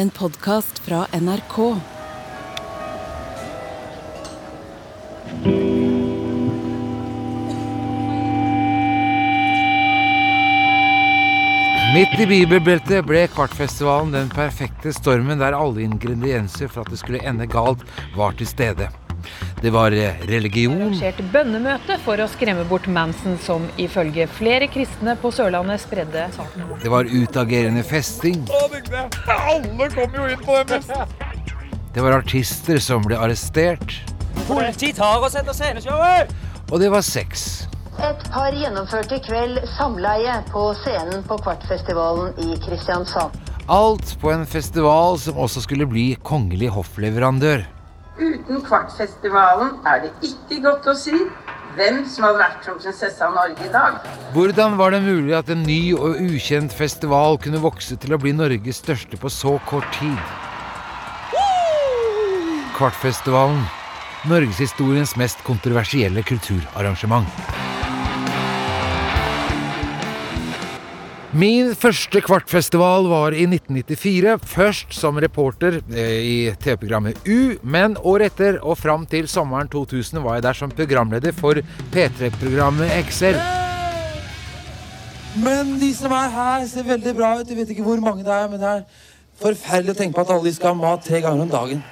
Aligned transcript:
En 0.00 0.10
podkast 0.10 0.78
fra 0.78 1.06
NRK. 1.12 1.56
Midt 11.94 12.20
i 12.20 12.26
bibelbeltet 12.26 13.04
ble 13.04 13.26
Kvartfestivalen 13.28 14.14
den 14.16 14.32
perfekte 14.32 14.94
stormen 14.96 15.36
der 15.36 15.52
alle 15.52 15.84
ingredienser 15.84 16.72
for 16.72 16.86
at 16.86 16.94
det 16.94 17.02
skulle 17.04 17.20
ende 17.20 17.50
galt, 17.50 17.84
var 18.16 18.32
til 18.40 18.48
stede. 18.48 18.88
Det 19.60 19.70
var 19.70 19.92
eh, 19.92 20.16
religion, 20.24 20.78
Arrangerte 20.80 21.24
bønnemøte 21.32 21.98
for 22.00 22.20
å 22.24 22.26
skremme 22.32 22.62
bort 22.68 22.86
Manson, 22.88 23.34
som 23.44 23.66
ifølge 23.76 24.24
flere 24.32 24.70
kristne 24.72 25.12
på 25.20 25.28
Sørlandet 25.36 25.82
spredde 25.82 26.22
saken. 26.32 26.70
det 26.80 26.88
var 26.92 27.04
utagerende 27.04 27.82
festing, 27.84 28.46
Alle 29.28 29.88
kom 29.92 30.14
jo 30.16 30.28
inn 30.32 30.40
på 30.46 30.56
den 30.70 30.80
festen! 30.80 31.26
det 31.92 32.04
var 32.06 32.16
artister 32.22 32.78
som 32.80 33.04
ble 33.04 33.18
arrestert, 33.20 33.98
Politi 34.46 34.94
tar 34.96 35.20
oss 35.26 35.36
etter 35.36 35.52
sceneshowet! 35.52 36.32
og 36.70 36.80
det 36.80 36.88
var 36.94 37.04
sex. 37.04 37.66
Et 38.00 38.22
par 38.32 38.54
gjennomførte 38.56 39.18
i 39.18 39.22
kveld 39.26 39.58
samleie 39.74 40.38
på 40.48 40.70
scenen 40.80 41.20
på 41.28 41.36
Kvartfestivalen 41.44 42.32
i 42.40 42.56
Kristiansand. 42.64 43.34
Alt 43.68 44.14
på 44.22 44.32
en 44.32 44.46
festival 44.48 45.18
som 45.20 45.36
også 45.36 45.66
skulle 45.66 45.84
bli 45.90 46.06
kongelig 46.24 46.70
hoffleverandør. 46.78 47.66
Uten 48.20 48.60
Kvartfestivalen 48.60 49.78
er 49.88 50.02
det 50.04 50.10
ikke 50.26 50.58
godt 50.66 50.88
å 50.92 50.94
si 50.98 51.14
hvem 51.78 52.02
som 52.10 52.26
hadde 52.26 52.40
vært 52.42 52.66
som 52.66 52.76
prinsesse 52.76 53.24
av 53.24 53.32
Norge 53.32 53.64
i 53.64 53.70
dag. 53.72 53.96
Hvordan 54.34 54.76
var 54.76 54.92
det 54.92 55.00
mulig 55.06 55.32
at 55.38 55.48
en 55.54 55.62
ny 55.64 55.94
og 55.96 56.20
ukjent 56.20 56.74
festival 56.76 57.38
kunne 57.40 57.62
vokse 57.62 57.96
til 58.02 58.12
å 58.12 58.20
bli 58.20 58.34
Norges 58.36 58.82
største 58.84 59.16
på 59.16 59.32
så 59.32 59.56
kort 59.70 59.88
tid? 59.96 60.20
Kvartfestivalen. 62.76 63.64
Norgeshistoriens 64.28 65.16
mest 65.16 65.40
kontroversielle 65.46 66.20
kulturarrangement. 66.28 67.69
Min 71.30 71.76
første 71.78 72.18
kvartfestival 72.26 73.04
var 73.06 73.34
i 73.38 73.44
1994, 73.46 74.32
først 74.50 74.96
som 74.98 75.18
reporter 75.22 75.76
eh, 75.94 76.16
i 76.26 76.38
TV-programmet 76.58 77.20
U, 77.22 77.54
men 77.62 77.94
året 78.02 78.32
etter 78.32 78.58
og 78.66 78.74
fram 78.80 79.04
til 79.06 79.28
sommeren 79.30 79.70
2000 79.70 80.18
var 80.24 80.40
jeg 80.40 80.44
der 80.48 80.58
som 80.58 80.74
programleder 80.74 81.30
for 81.36 81.62
P3-programmet 81.94 82.90
Excel. 82.96 83.38
Men 85.38 85.76
de 85.78 85.92
som 85.94 86.10
er 86.18 86.34
her, 86.34 86.66
ser 86.66 86.90
veldig 86.90 87.14
bra 87.14 87.36
ut. 87.38 87.46
Jeg 87.46 87.60
vet 87.60 87.70
ikke 87.76 87.86
hvor 87.86 88.02
mange 88.02 88.26
det 88.26 88.34
er, 88.34 88.50
men 88.50 88.58
det 88.58 88.74
er 88.74 88.84
forferdelig 89.38 89.94
å 89.94 90.00
tenke 90.02 90.18
på 90.18 90.26
at 90.26 90.34
alle 90.34 90.50
de 90.50 90.56
skal 90.58 90.74
ha 90.74 90.80
mat 90.82 91.06
tre 91.06 91.22
ganger 91.22 91.46
om 91.46 91.54
dagen. 91.54 91.86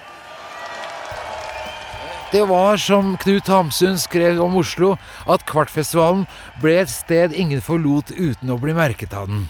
Det 2.32 2.44
var 2.44 2.76
som 2.76 3.16
Knut 3.16 3.46
Hamsun 3.48 3.98
skrev 3.98 4.42
om 4.44 4.56
Oslo, 4.60 4.98
at 5.24 5.46
Kvartfestivalen 5.48 6.26
ble 6.60 6.74
et 6.82 6.90
sted 6.92 7.32
ingen 7.32 7.62
forlot 7.64 8.12
uten 8.12 8.52
å 8.52 8.58
bli 8.60 8.74
merket 8.76 9.14
av 9.16 9.30
den. 9.30 9.46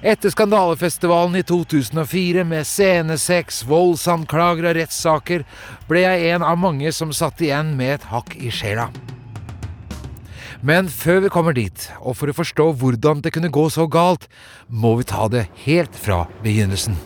Etter 0.00 0.32
skandalefestivalen 0.32 1.36
i 1.36 1.42
2004 1.44 2.46
med 2.48 2.64
scenesex, 2.64 3.60
voldsanklager 3.68 4.70
og 4.70 4.78
rettssaker, 4.78 5.44
ble 5.90 6.06
jeg 6.06 6.32
en 6.32 6.48
av 6.48 6.56
mange 6.56 6.94
som 6.96 7.12
satt 7.12 7.44
igjen 7.44 7.74
med 7.76 7.98
et 7.98 8.08
hakk 8.08 8.32
i 8.40 8.48
sjela. 8.48 8.88
Men 10.64 10.88
før 10.88 11.26
vi 11.26 11.34
kommer 11.34 11.52
dit, 11.52 11.90
og 12.00 12.16
for 12.16 12.32
å 12.32 12.38
forstå 12.40 12.70
hvordan 12.80 13.20
det 13.20 13.36
kunne 13.36 13.52
gå 13.52 13.68
så 13.68 13.84
galt, 13.84 14.30
må 14.66 14.96
vi 14.96 15.10
ta 15.12 15.28
det 15.28 15.44
helt 15.68 15.92
fra 15.92 16.24
begynnelsen. 16.40 16.96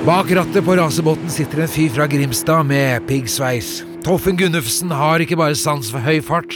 Bak 0.00 0.30
rattet 0.32 0.64
på 0.64 0.74
rasebåten 0.76 1.28
sitter 1.30 1.60
en 1.60 1.68
fyr 1.68 1.90
fra 1.92 2.06
Grimstad 2.08 2.64
med 2.64 3.04
piggsveis. 3.08 3.82
Toffen 4.00 4.36
Gunnufsen 4.36 4.94
har 4.96 5.20
ikke 5.20 5.36
bare 5.36 5.58
sans 5.60 5.90
for 5.92 6.00
høy 6.00 6.22
fart. 6.24 6.54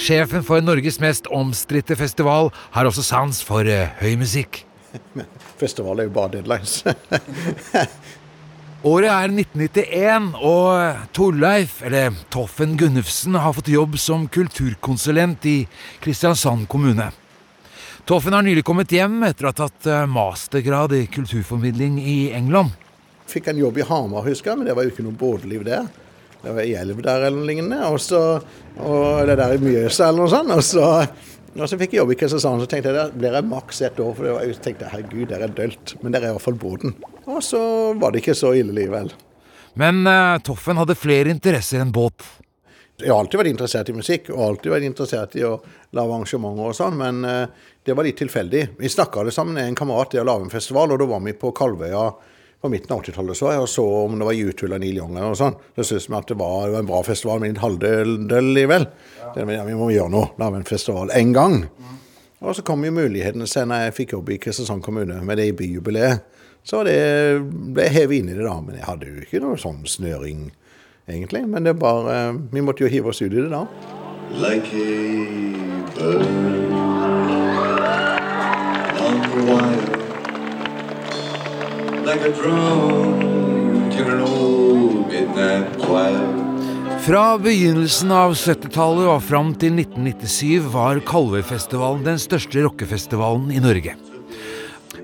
Sjefen 0.00 0.40
for 0.46 0.64
Norges 0.64 0.96
mest 1.02 1.28
omstridte 1.28 1.92
festival 2.00 2.48
har 2.72 2.88
også 2.88 3.04
sans 3.04 3.42
for 3.44 3.68
eh, 3.68 3.92
høy 4.00 4.14
musikk. 4.16 4.62
Festival 5.60 6.00
er 6.00 6.08
jo 6.08 6.14
bare 6.14 6.38
deadlines. 6.38 6.78
Året 8.92 9.10
er 9.12 9.36
1991, 9.44 10.32
og 10.40 11.12
Torleif, 11.12 11.82
eller 11.84 12.16
Toffen 12.32 12.78
Gunnufsen, 12.80 13.36
har 13.36 13.52
fått 13.58 13.68
jobb 13.74 14.00
som 14.00 14.24
kulturkonsulent 14.24 15.44
i 15.52 15.58
Kristiansand 16.00 16.64
kommune. 16.72 17.10
Toffen 18.08 18.32
har 18.32 18.46
nylig 18.46 18.64
kommet 18.64 18.92
hjem 18.94 19.20
etter 19.28 19.44
å 19.44 19.52
ha 19.52 19.60
tatt 19.66 19.92
eh, 19.92 20.08
mastergrad 20.08 20.96
i 20.96 21.04
kulturformidling 21.12 22.00
i 22.00 22.18
England. 22.32 22.72
Fikk 23.26 23.50
en 23.50 23.58
jobb 23.58 23.78
i 23.80 23.86
Hamar, 23.86 24.26
husker 24.28 24.52
jeg, 24.52 24.60
men 24.60 24.68
det 24.68 24.76
var 24.78 24.86
jo 24.86 24.92
ikke 24.94 25.04
noe 25.06 25.18
båtliv 25.18 25.64
der. 25.66 25.88
Det 26.42 26.52
var 26.54 26.62
i 26.62 26.76
elv 26.78 27.00
der 27.02 27.24
eller 27.26 27.40
noe 27.40 27.48
lignende. 27.48 27.80
Og 27.90 27.98
så 28.02 28.20
og 28.76 29.26
det 29.26 29.38
der 29.40 29.56
i 29.56 29.62
Mjøsa 29.62 30.10
eller 30.10 30.22
noe 30.22 30.30
sånt. 30.30 30.52
Og 30.54 30.62
så, 30.64 30.86
og 31.56 31.66
så 31.66 31.78
fikk 31.80 31.96
jeg 31.96 32.02
jobb 32.02 32.14
i 32.14 32.18
Kristiansand, 32.20 32.62
så 32.62 32.70
tenkte 32.70 32.92
jeg 32.92 32.98
der 32.98 33.14
blir 33.16 33.34
jeg 33.34 33.48
maks 33.50 33.82
ett 33.88 34.00
år. 34.02 34.14
For 34.14 34.28
det 34.28 34.34
var, 34.36 34.46
jeg 34.46 34.58
tenkte 34.62 34.90
herregud, 34.92 35.28
der 35.32 35.46
er 35.46 35.54
dølt. 35.56 35.96
Men 36.02 36.14
der 36.14 36.22
er 36.22 36.34
iallfall 36.34 36.58
båten. 36.60 36.94
Og 37.26 37.40
så 37.42 37.60
var 37.98 38.14
det 38.14 38.22
ikke 38.22 38.36
så 38.38 38.52
ille 38.54 38.76
likevel. 38.76 39.10
Men 39.76 40.06
uh, 40.08 40.38
Toffen 40.44 40.78
hadde 40.80 40.96
flere 40.96 41.32
interesser 41.34 41.82
enn 41.82 41.90
båt. 41.92 42.24
Jeg 42.96 43.10
har 43.12 43.18
alltid 43.20 43.42
vært 43.42 43.50
interessert 43.50 43.90
i 43.92 43.96
musikk 43.96 44.30
og 44.32 44.38
alltid 44.40 44.72
vært 44.72 44.86
interessert 44.86 45.34
i 45.36 45.42
å 45.44 45.58
lage 45.96 46.14
arrangementer 46.14 46.70
og 46.70 46.78
sånn, 46.78 46.94
men 46.96 47.18
uh, 47.28 47.66
det 47.84 47.92
var 47.92 48.06
litt 48.06 48.16
tilfeldig. 48.22 48.62
Vi 48.78 48.88
snakka 48.88 49.26
sammen 49.34 49.58
med 49.58 49.68
en 49.68 49.76
kamerat 49.76 50.16
i 50.16 50.22
å 50.22 50.24
lage 50.24 50.46
en 50.46 50.54
festival, 50.54 50.94
og 50.94 51.02
da 51.02 51.10
var 51.10 51.20
vi 51.26 51.34
på 51.36 51.52
Kalvøya 51.56 52.06
på 52.66 52.72
midten 52.74 52.92
av 52.96 53.02
80-tallet 53.04 53.38
så 53.38 53.50
jeg 53.54 53.62
og 53.64 53.68
så 53.70 53.84
om 54.04 54.18
det 54.20 54.26
var 54.28 54.36
U2 54.36 54.66
eller 54.68 54.82
Neil 54.82 54.98
Young 55.00 55.16
og 55.22 55.36
sånn. 55.38 55.54
sånt. 55.56 55.86
Syntes 55.86 56.08
vi 56.10 56.16
at 56.18 56.30
det 56.32 56.36
var, 56.40 56.66
det 56.66 56.74
var 56.76 56.82
en 56.84 56.90
bra 56.92 57.02
festival, 57.06 57.40
men 57.40 57.54
litt 57.54 57.62
halvdøll 57.62 58.50
likevel. 58.54 58.86
Det- 59.34 59.46
Ja. 59.56 59.64
Vi 59.64 59.74
må 59.78 59.90
gjøre 59.92 60.10
noe, 60.10 60.30
lage 60.38 60.56
en 60.60 60.64
festival 60.64 61.10
en 61.14 61.32
gang. 61.32 61.56
Og 62.42 62.54
så 62.54 62.62
kom 62.62 62.82
jo 62.84 62.90
mulighetene 62.92 63.46
seg 63.48 63.66
når 63.68 63.86
jeg 63.86 63.94
fikk 63.96 64.12
jobb 64.12 64.28
i 64.30 64.38
Kristiansand 64.38 64.82
kommune 64.84 65.22
med 65.24 65.38
det 65.38 65.46
i 65.48 65.52
byjubileet. 65.56 66.20
Så 66.62 66.84
det 66.84 67.40
ble 67.74 67.88
hevet 67.88 68.18
inn 68.18 68.28
i 68.28 68.34
det 68.34 68.44
da, 68.44 68.60
men 68.60 68.74
jeg 68.76 68.84
hadde 68.84 69.06
jo 69.06 69.22
ikke 69.22 69.40
noe 69.40 69.56
sånn 69.56 69.84
snøring 69.86 70.50
egentlig. 71.08 71.46
Men 71.48 71.64
det 71.64 71.78
bare, 71.78 72.34
vi 72.52 72.60
måtte 72.60 72.82
jo 72.84 72.88
hive 72.92 73.06
oss 73.08 73.22
ut 73.22 73.32
i 73.32 73.36
det 73.40 73.50
da. 73.50 73.66
like 74.36 74.66
a 74.74 75.84
bird 75.96 76.25
Fra 87.06 87.38
begynnelsen 87.38 88.10
av 88.10 88.32
70-tallet 88.34 89.06
og 89.06 89.20
fram 89.22 89.52
til 89.54 89.76
1997 89.78 90.66
var 90.72 90.98
Kalvøyfestivalen 91.06 92.02
den 92.08 92.18
største 92.18 92.64
rockefestivalen 92.66 93.52
i 93.54 93.62
Norge. 93.62 93.94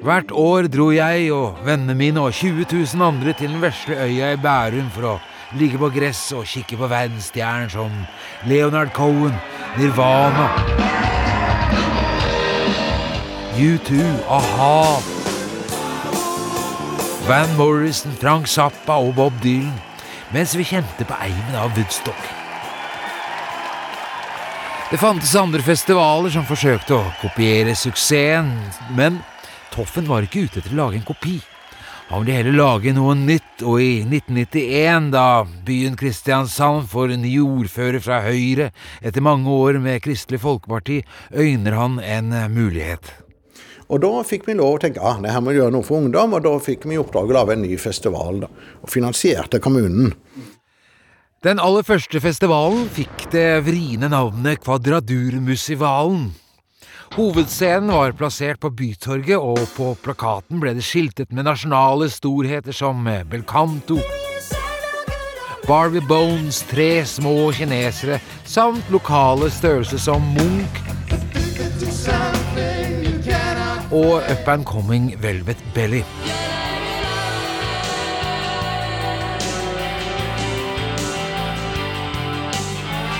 Hvert 0.02 0.34
år 0.34 0.66
dro 0.66 0.88
jeg 0.90 1.30
og 1.30 1.62
vennene 1.62 1.94
mine 1.94 2.26
og 2.26 2.34
20 2.34 2.66
000 2.66 3.06
andre 3.06 3.36
til 3.38 3.54
den 3.54 3.62
vesle 3.62 4.02
øya 4.02 4.32
i 4.34 4.42
Bærum 4.42 4.90
for 4.90 5.12
å 5.12 5.16
ligge 5.60 5.78
på 5.78 5.94
gress 5.94 6.24
og 6.34 6.42
kikke 6.50 6.80
på 6.80 6.90
verdensstjerner 6.90 7.70
som 7.70 8.02
Leonard 8.50 8.90
Cohen, 8.98 9.38
Nirvana, 9.78 10.50
U2, 13.54 14.02
a-ha, 14.26 15.21
Van 17.26 17.56
Morrison, 17.56 18.10
Frank 18.18 18.48
Zappa 18.50 18.96
og 18.98 19.12
Bob 19.14 19.36
Dylan, 19.44 19.76
mens 20.34 20.56
vi 20.58 20.64
kjente 20.66 21.06
på 21.06 21.14
eimen 21.22 21.54
av 21.54 21.70
Woodstock. 21.76 22.24
Det 24.90 24.98
fantes 24.98 25.36
andre 25.38 25.62
festivaler 25.62 26.34
som 26.34 26.48
forsøkte 26.48 26.98
å 26.98 27.12
kopiere 27.20 27.76
suksessen, 27.78 28.50
men 28.98 29.22
Toffen 29.70 30.10
var 30.10 30.26
ikke 30.26 30.48
ute 30.48 30.60
etter 30.60 30.74
å 30.74 30.80
lage 30.82 30.98
en 30.98 31.06
kopi. 31.06 31.38
Han 32.10 32.26
ville 32.26 32.40
heller 32.40 32.58
lage 32.58 32.92
noe 32.96 33.14
nytt, 33.16 33.62
og 33.62 33.78
i 33.78 34.02
1991, 34.02 35.12
da 35.14 35.26
byen 35.64 35.94
Kristiansand 35.96 36.90
får 36.90 37.14
ny 37.22 37.36
ordfører 37.46 38.02
fra 38.02 38.18
Høyre 38.26 38.72
etter 38.98 39.22
mange 39.22 39.46
år 39.62 39.78
med 39.80 40.02
Kristelig 40.02 40.42
Folkeparti, 40.42 41.04
øyner 41.38 41.78
han 41.78 42.00
en 42.02 42.34
mulighet. 42.50 43.14
Og 43.92 44.00
da 44.00 44.10
fikk 44.24 44.46
vi 44.48 44.56
lov 44.56 44.78
å 44.78 44.80
tenke 44.80 45.02
ah, 45.04 45.18
det 45.20 45.34
her 45.34 45.42
må 45.44 45.52
vi 45.52 45.58
gjøre 45.60 45.74
noe 45.74 45.84
for 45.84 46.00
ungdom, 46.00 46.32
og 46.32 46.44
da 46.46 46.52
fikk 46.64 46.86
vi 46.88 46.96
i 46.96 47.00
oppdrag 47.00 47.28
å 47.28 47.36
lage 47.36 47.56
en 47.56 47.64
ny 47.66 47.76
festival. 47.76 48.40
da, 48.46 48.48
Og 48.80 48.88
finansierte 48.88 49.60
kommunen. 49.60 50.14
Den 51.42 51.58
aller 51.60 51.82
første 51.82 52.20
festivalen 52.22 52.86
fikk 52.94 53.26
det 53.34 53.64
vriene 53.66 54.08
navnet 54.08 54.62
Kvadradurmusivalen. 54.62 56.30
Hovedscenen 57.12 57.92
var 57.92 58.14
plassert 58.16 58.62
på 58.62 58.70
Bytorget, 58.72 59.36
og 59.36 59.60
på 59.76 59.90
plakaten 60.00 60.62
ble 60.62 60.72
det 60.78 60.86
skiltet 60.86 61.34
med 61.34 61.44
nasjonale 61.44 62.08
storheter 62.08 62.72
som 62.72 63.04
Belcanto, 63.28 63.98
Barbie 65.66 66.00
Bones, 66.08 66.62
tre 66.70 67.04
små 67.04 67.52
kinesere, 67.52 68.22
samt 68.48 68.88
lokale 68.90 69.50
størrelser 69.52 70.00
som 70.00 70.24
Munch, 70.32 70.80
og 73.92 74.24
Up 74.24 74.48
and 74.48 74.64
Coming 74.64 75.12
Velvet 75.20 75.60
Belly. 75.74 76.00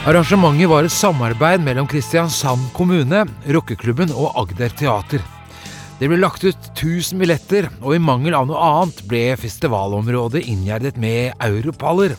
Arrangementet 0.02 0.66
var 0.66 0.82
et 0.82 0.90
samarbeid 0.90 1.62
mellom 1.62 1.86
Kristiansand 1.86 2.72
kommune, 2.74 3.20
rockeklubben 3.54 4.10
og 4.16 4.32
Agder 4.40 4.72
Teater. 4.74 5.22
Det 6.00 6.08
ble 6.10 6.18
lagt 6.18 6.42
ut 6.42 6.70
1000 6.72 7.20
billetter, 7.22 7.68
og 7.78 7.94
i 7.94 8.02
mangel 8.02 8.34
av 8.34 8.48
noe 8.48 8.58
annet 8.58 9.04
ble 9.06 9.28
festivalområdet 9.38 10.42
inngjerdet 10.50 10.98
med 10.98 11.36
europaller. 11.46 12.16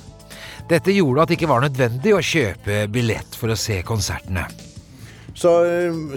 Dette 0.70 0.96
gjorde 0.96 1.26
at 1.26 1.34
det 1.34 1.42
ikke 1.42 1.52
var 1.52 1.66
nødvendig 1.66 2.14
å 2.16 2.24
kjøpe 2.24 2.86
billett 2.94 3.36
for 3.36 3.52
å 3.52 3.60
se 3.60 3.82
konsertene. 3.84 4.46
Så, 5.34 5.52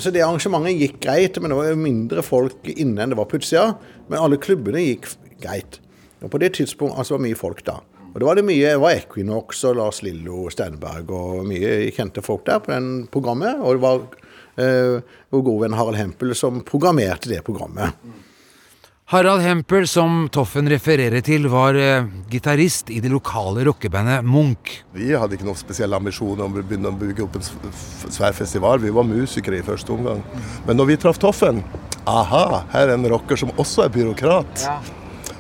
så 0.03 0.13
det 0.13 0.21
arrangementet 0.25 0.81
gikk 0.81 0.99
greit, 1.07 1.39
men 1.41 1.53
det 1.53 1.59
var 1.59 1.79
mindre 1.81 2.25
folk 2.25 2.69
inne 2.77 3.03
enn 3.03 3.15
det 3.15 3.19
var 3.19 3.29
på 3.31 3.41
utsida. 3.41 3.71
Men 4.11 4.23
alle 4.23 4.41
klubbene 4.41 4.83
gikk 4.85 5.09
greit. 5.43 5.81
Og 6.23 6.33
på 6.33 6.41
det 6.43 6.55
tidspunktet 6.59 7.01
altså, 7.01 7.17
var 7.17 7.25
mye 7.25 7.39
folk 7.39 7.63
da. 7.67 7.81
Og 8.13 8.21
det 8.21 8.29
var 8.29 8.39
det 8.39 8.47
mye, 8.49 8.69
det 8.73 8.81
var 8.81 8.97
Equinox 8.97 9.59
og 9.69 9.75
Lars 9.77 9.99
Lillo 10.05 10.47
Steinberg 10.53 11.11
og 11.13 11.43
mye 11.49 11.91
kjente 11.93 12.23
folk 12.25 12.47
der 12.49 12.63
på 12.65 12.73
den 12.73 12.87
programmet. 13.13 13.61
Og 13.61 13.77
det 13.77 13.83
var 13.83 13.99
eh, 14.65 15.19
vår 15.37 15.59
venn 15.65 15.77
Harald 15.77 16.01
Hempel 16.01 16.33
som 16.39 16.63
programmerte 16.65 17.29
det 17.29 17.43
programmet. 17.45 17.93
Harald 19.09 19.43
Hempel, 19.43 19.87
som 19.87 20.29
Toffen 20.35 20.67
refererer 20.67 21.23
til, 21.23 21.45
var 21.47 21.77
eh, 21.79 22.09
gitarist 22.27 22.89
i 22.91 22.97
det 22.99 23.13
lokale 23.13 23.63
rockebandet 23.69 24.25
Munch. 24.27 24.81
Vi 24.99 25.13
hadde 25.15 25.37
ikke 25.37 25.47
noen 25.47 25.61
spesielle 25.61 25.95
ambisjoner 25.95 26.43
om 26.43 26.57
å 26.59 26.63
begynne 26.67 26.91
å 26.91 26.99
bygge 26.99 27.23
opp 27.23 27.39
en 27.39 27.45
svær 28.11 28.35
festival. 28.35 28.83
Vi 28.83 28.91
var 28.91 29.07
musikere 29.07 29.61
i 29.61 29.67
første 29.67 29.95
omgang. 29.95 30.25
Men 30.67 30.81
når 30.81 30.91
vi 30.91 30.99
traff 31.05 31.23
Toffen 31.23 31.63
Aha, 32.11 32.65
her 32.73 32.89
er 32.89 32.97
en 32.97 33.07
rocker 33.15 33.39
som 33.39 33.55
også 33.55 33.87
er 33.87 33.95
byråkrat. 33.95 34.67
Ja. 34.67 34.81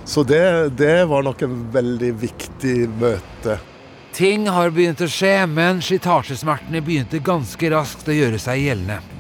Så 0.06 0.22
det, 0.22 0.44
det 0.78 1.00
var 1.10 1.26
nok 1.26 1.42
en 1.42 1.58
veldig 1.74 2.12
viktig 2.22 2.76
møte. 3.02 3.58
Ting 4.14 4.46
har 4.46 4.70
begynt 4.70 5.02
å 5.02 5.10
skje, 5.10 5.40
men 5.50 5.82
slitasjesmertene 5.82 6.86
begynte 6.86 7.18
ganske 7.18 7.74
raskt 7.74 8.06
å 8.06 8.14
gjøre 8.14 8.38
seg 8.38 8.62
gjeldende. 8.62 9.15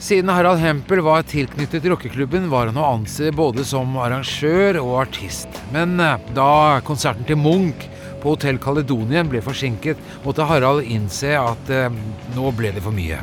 Siden 0.00 0.28
Harald 0.28 0.58
Hempel 0.58 1.00
var 1.00 1.22
tilknyttet 1.22 1.84
rockeklubben, 1.84 2.46
var 2.48 2.70
han 2.70 2.78
å 2.80 2.86
anse 2.94 3.28
både 3.36 3.66
som 3.68 3.98
arrangør 4.00 4.78
og 4.80 4.94
artist. 5.02 5.58
Men 5.74 6.00
eh, 6.00 6.16
da 6.32 6.80
konserten 6.86 7.26
til 7.28 7.36
Munch 7.36 7.84
på 8.22 8.32
Hotell 8.32 8.56
Caledonien 8.64 9.28
ble 9.28 9.42
forsinket, 9.44 10.00
måtte 10.24 10.46
Harald 10.48 10.88
innse 10.88 11.34
at 11.36 11.68
eh, 11.68 11.92
nå 12.32 12.54
ble 12.56 12.72
det 12.72 12.80
for 12.86 12.96
mye. 12.96 13.20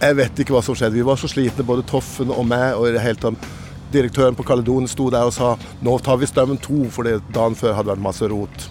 Jeg 0.00 0.18
vet 0.18 0.42
ikke 0.42 0.56
hva 0.56 0.64
som 0.66 0.74
skjedde. 0.74 0.98
Vi 0.98 1.06
var 1.06 1.22
så 1.22 1.30
slitne, 1.30 1.68
både 1.70 1.86
Toffen 1.86 2.34
og 2.34 2.42
meg. 2.42 2.74
og 2.74 2.90
i 2.90 2.92
det 2.98 3.06
hele 3.06 3.22
tatt 3.28 3.48
direktøren 3.94 4.34
på 4.34 4.48
Caledon 4.50 4.90
sto 4.90 5.12
der 5.14 5.30
og 5.30 5.36
sa 5.38 5.54
nå 5.78 5.94
tar 6.02 6.18
vi 6.18 6.26
strømmen 6.26 6.58
to, 6.58 6.88
fordi 6.90 7.20
dagen 7.30 7.54
før 7.54 7.78
hadde 7.78 7.94
vært 7.94 8.06
masse 8.10 8.34
rot. 8.34 8.68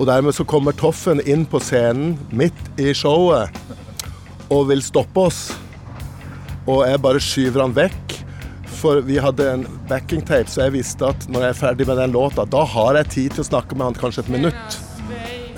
Og 0.00 0.08
dermed 0.08 0.32
så 0.32 0.48
kommer 0.48 0.72
Toffen 0.72 1.20
inn 1.28 1.44
på 1.44 1.60
scenen 1.60 2.16
midt 2.32 2.80
i 2.80 2.94
showet 2.96 3.52
og 4.48 4.70
vil 4.72 4.80
stoppe 4.80 5.28
oss. 5.28 5.50
Og 6.68 6.84
jeg 6.84 7.00
bare 7.04 7.22
skyver 7.22 7.64
han 7.64 7.76
vekk. 7.76 8.18
For 8.78 9.00
vi 9.02 9.16
hadde 9.18 9.46
en 9.50 9.64
backing 9.88 10.20
tape, 10.22 10.46
så 10.52 10.66
jeg 10.66 10.76
visste 10.76 11.08
at 11.08 11.24
når 11.32 11.48
jeg 11.48 11.54
er 11.54 11.58
ferdig 11.58 11.86
med 11.88 11.98
den 11.98 12.12
låta, 12.14 12.44
da 12.46 12.60
har 12.76 12.98
jeg 13.00 13.10
tid 13.14 13.34
til 13.34 13.42
å 13.42 13.48
snakke 13.48 13.74
med 13.74 13.88
han 13.88 13.98
kanskje 13.98 14.22
et 14.22 14.30
minutt. 14.30 14.76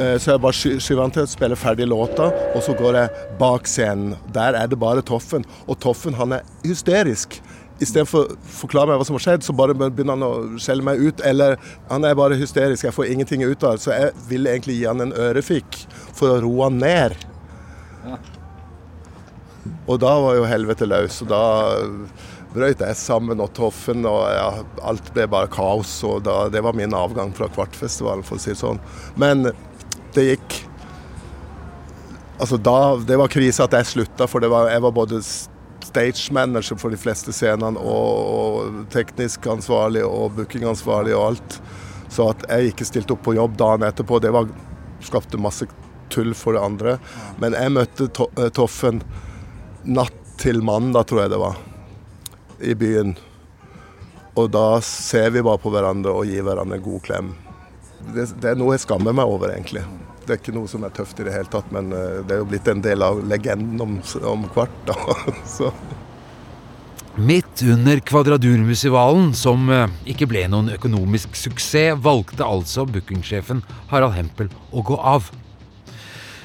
Eh, 0.01 0.15
så 0.17 0.33
jeg 0.33 0.41
bare 0.41 0.57
skyver 0.57 1.03
han 1.03 1.13
til 1.13 1.27
å 1.27 1.29
spille 1.29 1.59
ferdig 1.59 1.91
låta, 1.91 2.31
og 2.55 2.65
så 2.65 2.73
går 2.79 2.97
jeg 2.97 3.27
bak 3.43 3.69
scenen. 3.69 4.15
Der 4.33 4.57
er 4.57 4.71
det 4.71 4.81
bare 4.81 5.05
Toffen. 5.05 5.45
Og 5.67 5.77
Toffen 5.83 6.17
han 6.17 6.39
er 6.39 6.47
hysterisk 6.65 7.43
istedenfor 7.81 8.25
å 8.25 8.39
forklare 8.61 8.93
meg 8.93 9.01
hva 9.01 9.07
som 9.09 9.17
har 9.17 9.25
skjedd, 9.25 9.45
så 9.45 9.57
bare 9.57 9.77
begynner 9.77 10.17
han 10.17 10.25
å 10.25 10.61
skjelle 10.61 10.85
meg 10.87 11.01
ut. 11.01 11.21
Eller 11.27 11.57
han 11.91 12.09
er 12.09 12.17
bare 12.17 12.41
hysterisk, 12.41 12.87
jeg 12.87 12.97
får 12.97 13.13
ingenting 13.13 13.45
ut 13.45 13.65
av 13.65 13.77
det. 13.77 13.85
Så 13.85 13.93
jeg 13.93 14.13
ville 14.31 14.53
egentlig 14.53 14.81
gi 14.81 14.89
han 14.89 15.05
en 15.05 15.17
ørefik 15.29 15.85
for 16.09 16.37
å 16.37 16.43
roe 16.45 16.69
han 16.69 16.81
ned. 16.81 17.17
Og 19.87 20.01
da 20.03 20.13
var 20.23 20.39
jo 20.39 20.49
helvete 20.49 20.89
løs. 20.89 21.21
Og 21.25 21.31
da 21.31 21.43
brøt 22.55 22.83
jeg 22.83 22.99
sammen 22.99 23.43
og 23.43 23.53
Toffen, 23.57 24.07
og 24.09 24.25
ja, 24.35 24.49
alt 24.87 25.13
ble 25.15 25.27
bare 25.31 25.51
kaos. 25.53 25.93
Og 26.07 26.25
da, 26.27 26.43
det 26.53 26.63
var 26.67 26.77
min 26.79 26.97
avgang 26.97 27.35
fra 27.37 27.51
Kvartfestivalen, 27.53 28.27
for 28.27 28.39
å 28.39 28.43
si 28.43 28.53
det 28.55 28.61
sånn. 28.63 28.83
Men 29.21 29.51
det 30.17 30.33
gikk 30.33 30.65
Altså 32.41 32.57
da, 32.57 32.97
Det 32.97 33.19
var 33.21 33.29
krise 33.29 33.61
at 33.67 33.75
jeg 33.77 33.85
slutta, 33.85 34.25
for 34.25 34.41
var, 34.49 34.71
jeg 34.73 34.81
var 34.81 34.95
både 34.97 35.19
stage 35.85 36.33
manager 36.33 36.79
for 36.81 36.89
de 36.89 36.97
fleste 36.97 37.35
scenene 37.37 37.77
og, 37.77 38.31
og 38.33 38.79
teknisk 38.95 39.45
ansvarlig 39.51 40.07
og 40.07 40.39
bookingansvarlig 40.39 41.13
og 41.19 41.25
alt. 41.27 41.59
Så 42.09 42.31
at 42.33 42.47
jeg 42.49 42.73
ikke 42.73 42.87
stilte 42.89 43.13
opp 43.13 43.27
på 43.27 43.37
jobb 43.37 43.59
dagen 43.61 43.85
etterpå, 43.85 44.23
det 44.25 44.33
var, 44.33 44.49
skapte 45.05 45.41
masse 45.41 45.69
tull 46.09 46.33
for 46.35 46.57
det 46.57 46.65
andre. 46.65 46.97
Men 47.43 47.57
jeg 47.59 47.75
møtte 47.77 48.09
to 48.17 48.31
Toffen 48.57 49.03
natt 49.85 50.17
til 50.41 50.63
mandag, 50.65 51.07
tror 51.09 51.25
jeg 51.25 51.33
det 51.35 51.41
var, 51.41 51.59
i 52.65 52.75
byen. 52.79 53.15
Og 54.39 54.51
da 54.53 54.81
ser 54.85 55.33
vi 55.35 55.43
bare 55.45 55.61
på 55.61 55.73
hverandre 55.73 56.15
og 56.17 56.29
gir 56.29 56.45
hverandre 56.47 56.79
en 56.79 56.85
god 56.85 57.03
klem. 57.05 57.33
Det, 58.15 58.31
det 58.41 58.53
er 58.53 58.61
noe 58.61 58.77
jeg 58.77 58.87
skammer 58.87 59.17
meg 59.17 59.29
over, 59.29 59.53
egentlig. 59.53 59.83
Det 60.25 60.37
er 60.37 60.41
ikke 60.41 60.55
noe 60.55 60.71
som 60.71 60.85
er 60.87 60.95
tøft 60.95 61.19
i 61.21 61.27
det 61.27 61.35
hele 61.35 61.51
tatt, 61.53 61.69
men 61.75 61.91
eh, 61.97 62.21
det 62.25 62.37
er 62.37 62.45
jo 62.45 62.49
blitt 62.49 62.69
en 62.71 62.85
del 62.85 63.05
av 63.05 63.21
legenden 63.29 63.81
om, 63.83 63.99
om 64.31 64.47
Kvart. 64.55 64.77
da, 64.89 64.97
så... 65.57 65.73
Midt 67.19 67.65
under 67.67 67.99
Kvadradurmusivalen, 68.07 69.33
som 69.37 69.67
eh, 69.75 69.91
ikke 70.09 70.29
ble 70.31 70.47
noen 70.49 70.71
økonomisk 70.77 71.35
suksess, 71.37 71.99
valgte 72.01 72.47
altså 72.47 72.87
bookingsjefen 72.89 73.65
Harald 73.91 74.15
Hempel 74.17 74.49
å 74.71 74.85
gå 74.87 74.97
av. 74.97 75.29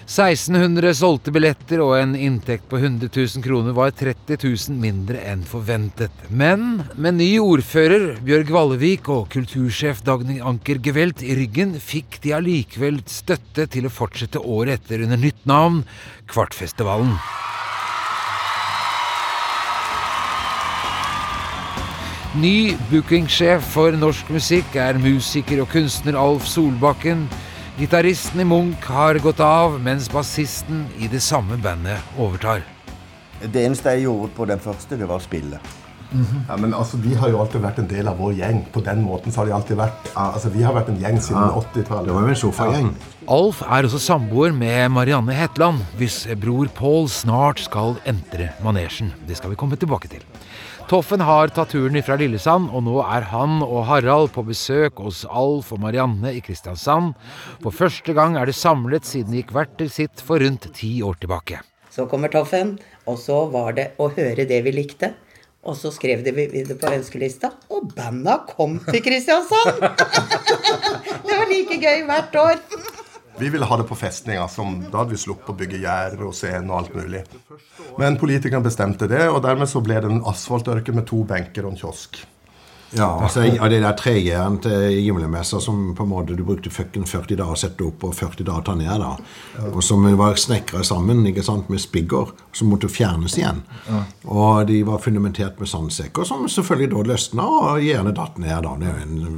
1600 0.05 0.91
solgte 0.93 1.31
billetter 1.33 1.81
og 1.81 1.95
en 1.97 2.11
inntekt 2.13 2.67
på 2.69 2.77
100 2.77 3.09
000 3.09 3.41
kroner 3.41 3.73
var 3.73 3.89
30 3.89 4.37
000 4.37 4.77
mindre 4.77 5.17
enn 5.25 5.41
forventet. 5.49 6.13
Men 6.29 6.83
med 6.93 7.17
ny 7.17 7.31
ordfører 7.41 8.19
Bjørg 8.25 8.51
Vallevik 8.53 9.09
og 9.09 9.31
kultursjef 9.33 10.03
Dagny 10.05 10.37
Anker 10.45 10.77
Gevelt 10.85 11.23
i 11.25 11.33
ryggen 11.39 11.73
fikk 11.81 12.19
de 12.21 12.35
allikevel 12.37 13.01
støtte 13.09 13.65
til 13.73 13.89
å 13.89 13.93
fortsette 13.93 14.43
året 14.45 14.83
etter 14.85 15.07
under 15.07 15.17
nytt 15.17 15.41
navn 15.49 15.81
Kvartfestivalen. 16.29 17.17
Ny 22.37 22.75
bookingsjef 22.91 23.65
for 23.73 23.95
norsk 23.97 24.29
musikk 24.35 24.77
er 24.77 25.01
musiker 25.01 25.65
og 25.65 25.69
kunstner 25.73 26.17
Alf 26.19 26.45
Solbakken. 26.51 27.25
Gitaristen 27.75 28.39
i 28.39 28.43
Munch 28.47 28.85
har 28.87 29.17
gått 29.19 29.41
av, 29.43 29.73
mens 29.83 30.05
bassisten 30.07 30.85
i 30.95 31.09
det 31.11 31.19
samme 31.19 31.57
bandet 31.59 32.15
overtar. 32.15 32.61
Det 33.43 33.65
eneste 33.67 33.91
jeg 33.97 34.05
gjorde 34.05 34.29
på 34.37 34.45
den 34.47 34.61
første, 34.63 34.95
det 34.95 35.09
var 35.09 35.19
å 35.19 35.23
spille. 35.25 35.59
Mm 36.13 36.23
-hmm. 36.23 36.41
ja, 36.47 36.57
men 36.57 36.73
altså, 36.73 36.97
Vi 36.97 37.13
har 37.13 37.29
jo 37.29 37.41
alltid 37.41 37.61
vært 37.61 37.79
en 37.79 37.87
del 37.87 38.07
av 38.07 38.17
vår 38.17 38.33
gjeng. 38.33 38.65
På 38.71 38.79
den 38.79 39.03
måten 39.03 39.31
så 39.31 39.39
har 39.39 39.45
de 39.45 39.51
alltid 39.51 39.77
vært 39.77 40.07
altså, 40.13 40.49
Vi 40.49 40.63
har 40.63 40.73
vært 40.73 40.89
en 40.89 41.01
gjeng 41.01 41.21
siden 41.21 41.41
ja, 41.41 41.61
80-tallet. 41.75 42.05
Det 42.05 42.13
var 42.13 42.21
jo 42.21 42.27
en 42.27 42.35
sofagjeng. 42.35 42.85
Ja. 42.85 43.33
Alf 43.33 43.61
er 43.61 43.83
også 43.83 43.99
samboer 43.99 44.51
med 44.53 44.89
Marianne 44.91 45.33
Hetland, 45.33 45.77
hvis 45.97 46.27
bror 46.41 46.67
Pål 46.67 47.09
snart 47.09 47.59
skal 47.59 47.95
entre 48.05 48.49
manesjen. 48.63 49.13
Det 49.27 49.37
skal 49.37 49.49
vi 49.49 49.55
komme 49.55 49.75
tilbake 49.75 50.07
til. 50.07 50.21
Toffen 50.85 51.21
har 51.25 51.49
tatt 51.49 51.71
turen 51.73 51.97
fra 52.05 52.13
Lillesand, 52.19 52.67
og 52.69 52.83
nå 52.85 52.99
er 53.01 53.25
han 53.31 53.57
og 53.65 53.87
Harald 53.87 54.29
på 54.35 54.43
besøk 54.45 54.99
hos 55.01 55.23
Alf 55.25 55.71
og 55.73 55.79
Marianne 55.81 56.29
i 56.37 56.43
Kristiansand. 56.45 57.15
For 57.63 57.73
første 57.73 58.13
gang 58.13 58.37
er 58.37 58.45
det 58.45 58.53
samlet 58.53 59.07
siden 59.09 59.33
de 59.33 59.41
gikk 59.41 59.55
hvert 59.55 59.73
til 59.79 59.89
sitt 59.89 60.21
for 60.21 60.45
rundt 60.45 60.67
ti 60.77 60.99
år 61.01 61.17
tilbake. 61.23 61.63
Så 61.89 62.05
kommer 62.11 62.29
Toffen, 62.29 62.75
og 63.09 63.17
så 63.17 63.47
var 63.49 63.73
det 63.79 63.87
å 63.97 64.11
høre 64.13 64.45
det 64.45 64.61
vi 64.67 64.75
likte. 64.77 65.15
Og 65.65 65.73
så 65.79 65.89
skrev 65.89 66.21
de 66.21 66.29
det 66.53 66.77
på 66.77 66.93
ønskelista, 66.93 67.49
og 67.73 67.89
banda 67.97 68.43
kom 68.51 68.77
til 68.85 69.01
Kristiansand! 69.01 69.81
det 71.25 71.33
var 71.33 71.49
like 71.49 71.81
gøy 71.81 72.05
hvert 72.05 72.37
år. 72.43 72.61
Vi 73.37 73.49
ville 73.49 73.65
ha 73.65 73.77
det 73.77 73.83
på 73.83 73.95
festninga. 73.95 74.47
Da 74.91 74.97
hadde 75.01 75.11
vi 75.11 75.19
sluppet 75.19 75.51
å 75.51 75.57
bygge 75.59 75.81
gjerder 75.83 76.23
og 76.29 76.35
scene 76.37 76.71
og 76.71 76.77
alt 76.79 76.95
mulig. 76.95 77.25
Men 77.99 78.19
politikerne 78.21 78.63
bestemte 78.63 79.09
det, 79.11 79.25
og 79.27 79.41
dermed 79.43 79.69
så 79.71 79.81
ble 79.83 79.99
det 79.99 80.11
en 80.11 80.23
asfaltørke 80.31 80.95
med 80.95 81.07
to 81.09 81.23
benker 81.27 81.67
og 81.67 81.75
en 81.75 81.81
kiosk. 81.83 82.21
Ja, 82.95 83.09
altså, 83.23 83.45
ja 83.47 83.69
det 83.71 83.81
der 83.83 83.97
tregjernet 83.99 84.65
til 84.65 84.99
gimlemessa 85.03 85.59
som 85.63 85.93
på 85.97 86.05
en 86.05 86.11
måte 86.11 86.37
du 86.37 86.43
brukte 86.47 86.71
fucking 86.73 87.07
40 87.09 87.39
dager 87.41 87.55
å 87.55 87.59
sette 87.59 87.85
opp 87.85 88.03
og 88.07 88.15
40 88.15 88.43
dager 88.47 88.63
å 88.63 88.67
ta 88.69 88.75
ned, 88.79 88.93
da. 89.01 89.69
Og 89.71 89.81
som 89.83 90.05
var 90.19 90.37
snekra 90.39 90.83
sammen 90.85 91.25
ikke 91.29 91.43
sant, 91.45 91.69
med 91.71 91.81
spigger, 91.83 92.31
som 92.55 92.71
måtte 92.71 92.89
fjernes 92.91 93.37
igjen. 93.39 93.61
Og 94.25 94.65
de 94.69 94.81
var 94.87 95.01
fundamentert 95.03 95.59
med 95.59 95.69
sandsekker, 95.69 96.25
som 96.27 96.45
selvfølgelig 96.49 96.91
da 96.93 97.03
løsna 97.11 97.45
og 97.45 97.83
gjerne 97.83 98.13
datt 98.15 98.39
ned. 98.41 98.55
da. 98.65 98.75
Det 98.79 98.93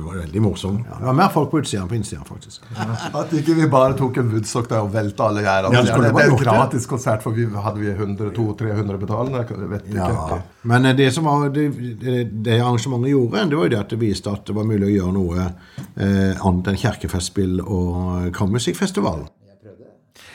var 0.06 0.22
veldig 0.22 0.44
morsom. 0.44 0.80
Ja, 0.86 1.00
det 1.02 1.10
var 1.10 1.18
mer 1.22 1.32
folk 1.34 1.52
på 1.52 1.62
utsida 1.64 1.84
enn 1.84 1.92
på 1.92 1.98
innsida, 1.98 2.24
faktisk. 2.28 2.68
At 2.78 3.34
ikke 3.36 3.58
vi 3.58 3.70
bare 3.72 3.98
tok 3.98 4.20
en 4.22 4.32
Woodstock 4.34 4.70
der 4.72 4.86
og 4.86 4.94
velta 4.94 5.30
alle 5.32 5.44
gjerdene. 5.46 5.76
Ja, 5.78 5.84
det, 5.84 5.96
det, 5.96 6.14
det, 6.14 6.26
er 6.26 6.34
det. 6.34 6.40
gratis 6.44 6.88
konsert, 6.90 7.24
for 7.26 7.36
vi 7.38 7.48
hadde 7.52 7.82
vi 7.82 7.94
100-200-300 7.94 9.02
betalende. 9.02 9.44
Jeg 9.50 9.72
vet 9.74 9.90
ikke. 9.92 10.08
Ja, 10.08 10.40
Men 10.68 10.86
eh, 10.86 10.96
det 10.98 11.10
som 11.16 11.28
var 11.28 11.50
det, 11.54 11.68
det, 12.02 12.18
det 12.46 12.60
arrangementet 12.62 13.14
gjorde, 13.14 13.47
det 13.50 13.60
var 13.60 13.68
jo 13.68 13.74
det 13.74 13.80
at 13.80 13.94
det 13.94 14.02
viste 14.02 14.32
at 14.32 14.46
det 14.48 14.56
var 14.58 14.68
mulig 14.68 14.90
å 14.90 14.94
gjøre 14.94 15.16
noe 15.16 15.48
eh, 15.48 16.34
annet 16.36 16.72
enn 16.72 16.80
kirkefestspill 16.84 17.62
og 17.64 18.30
kammermusikkfestival. 18.38 19.26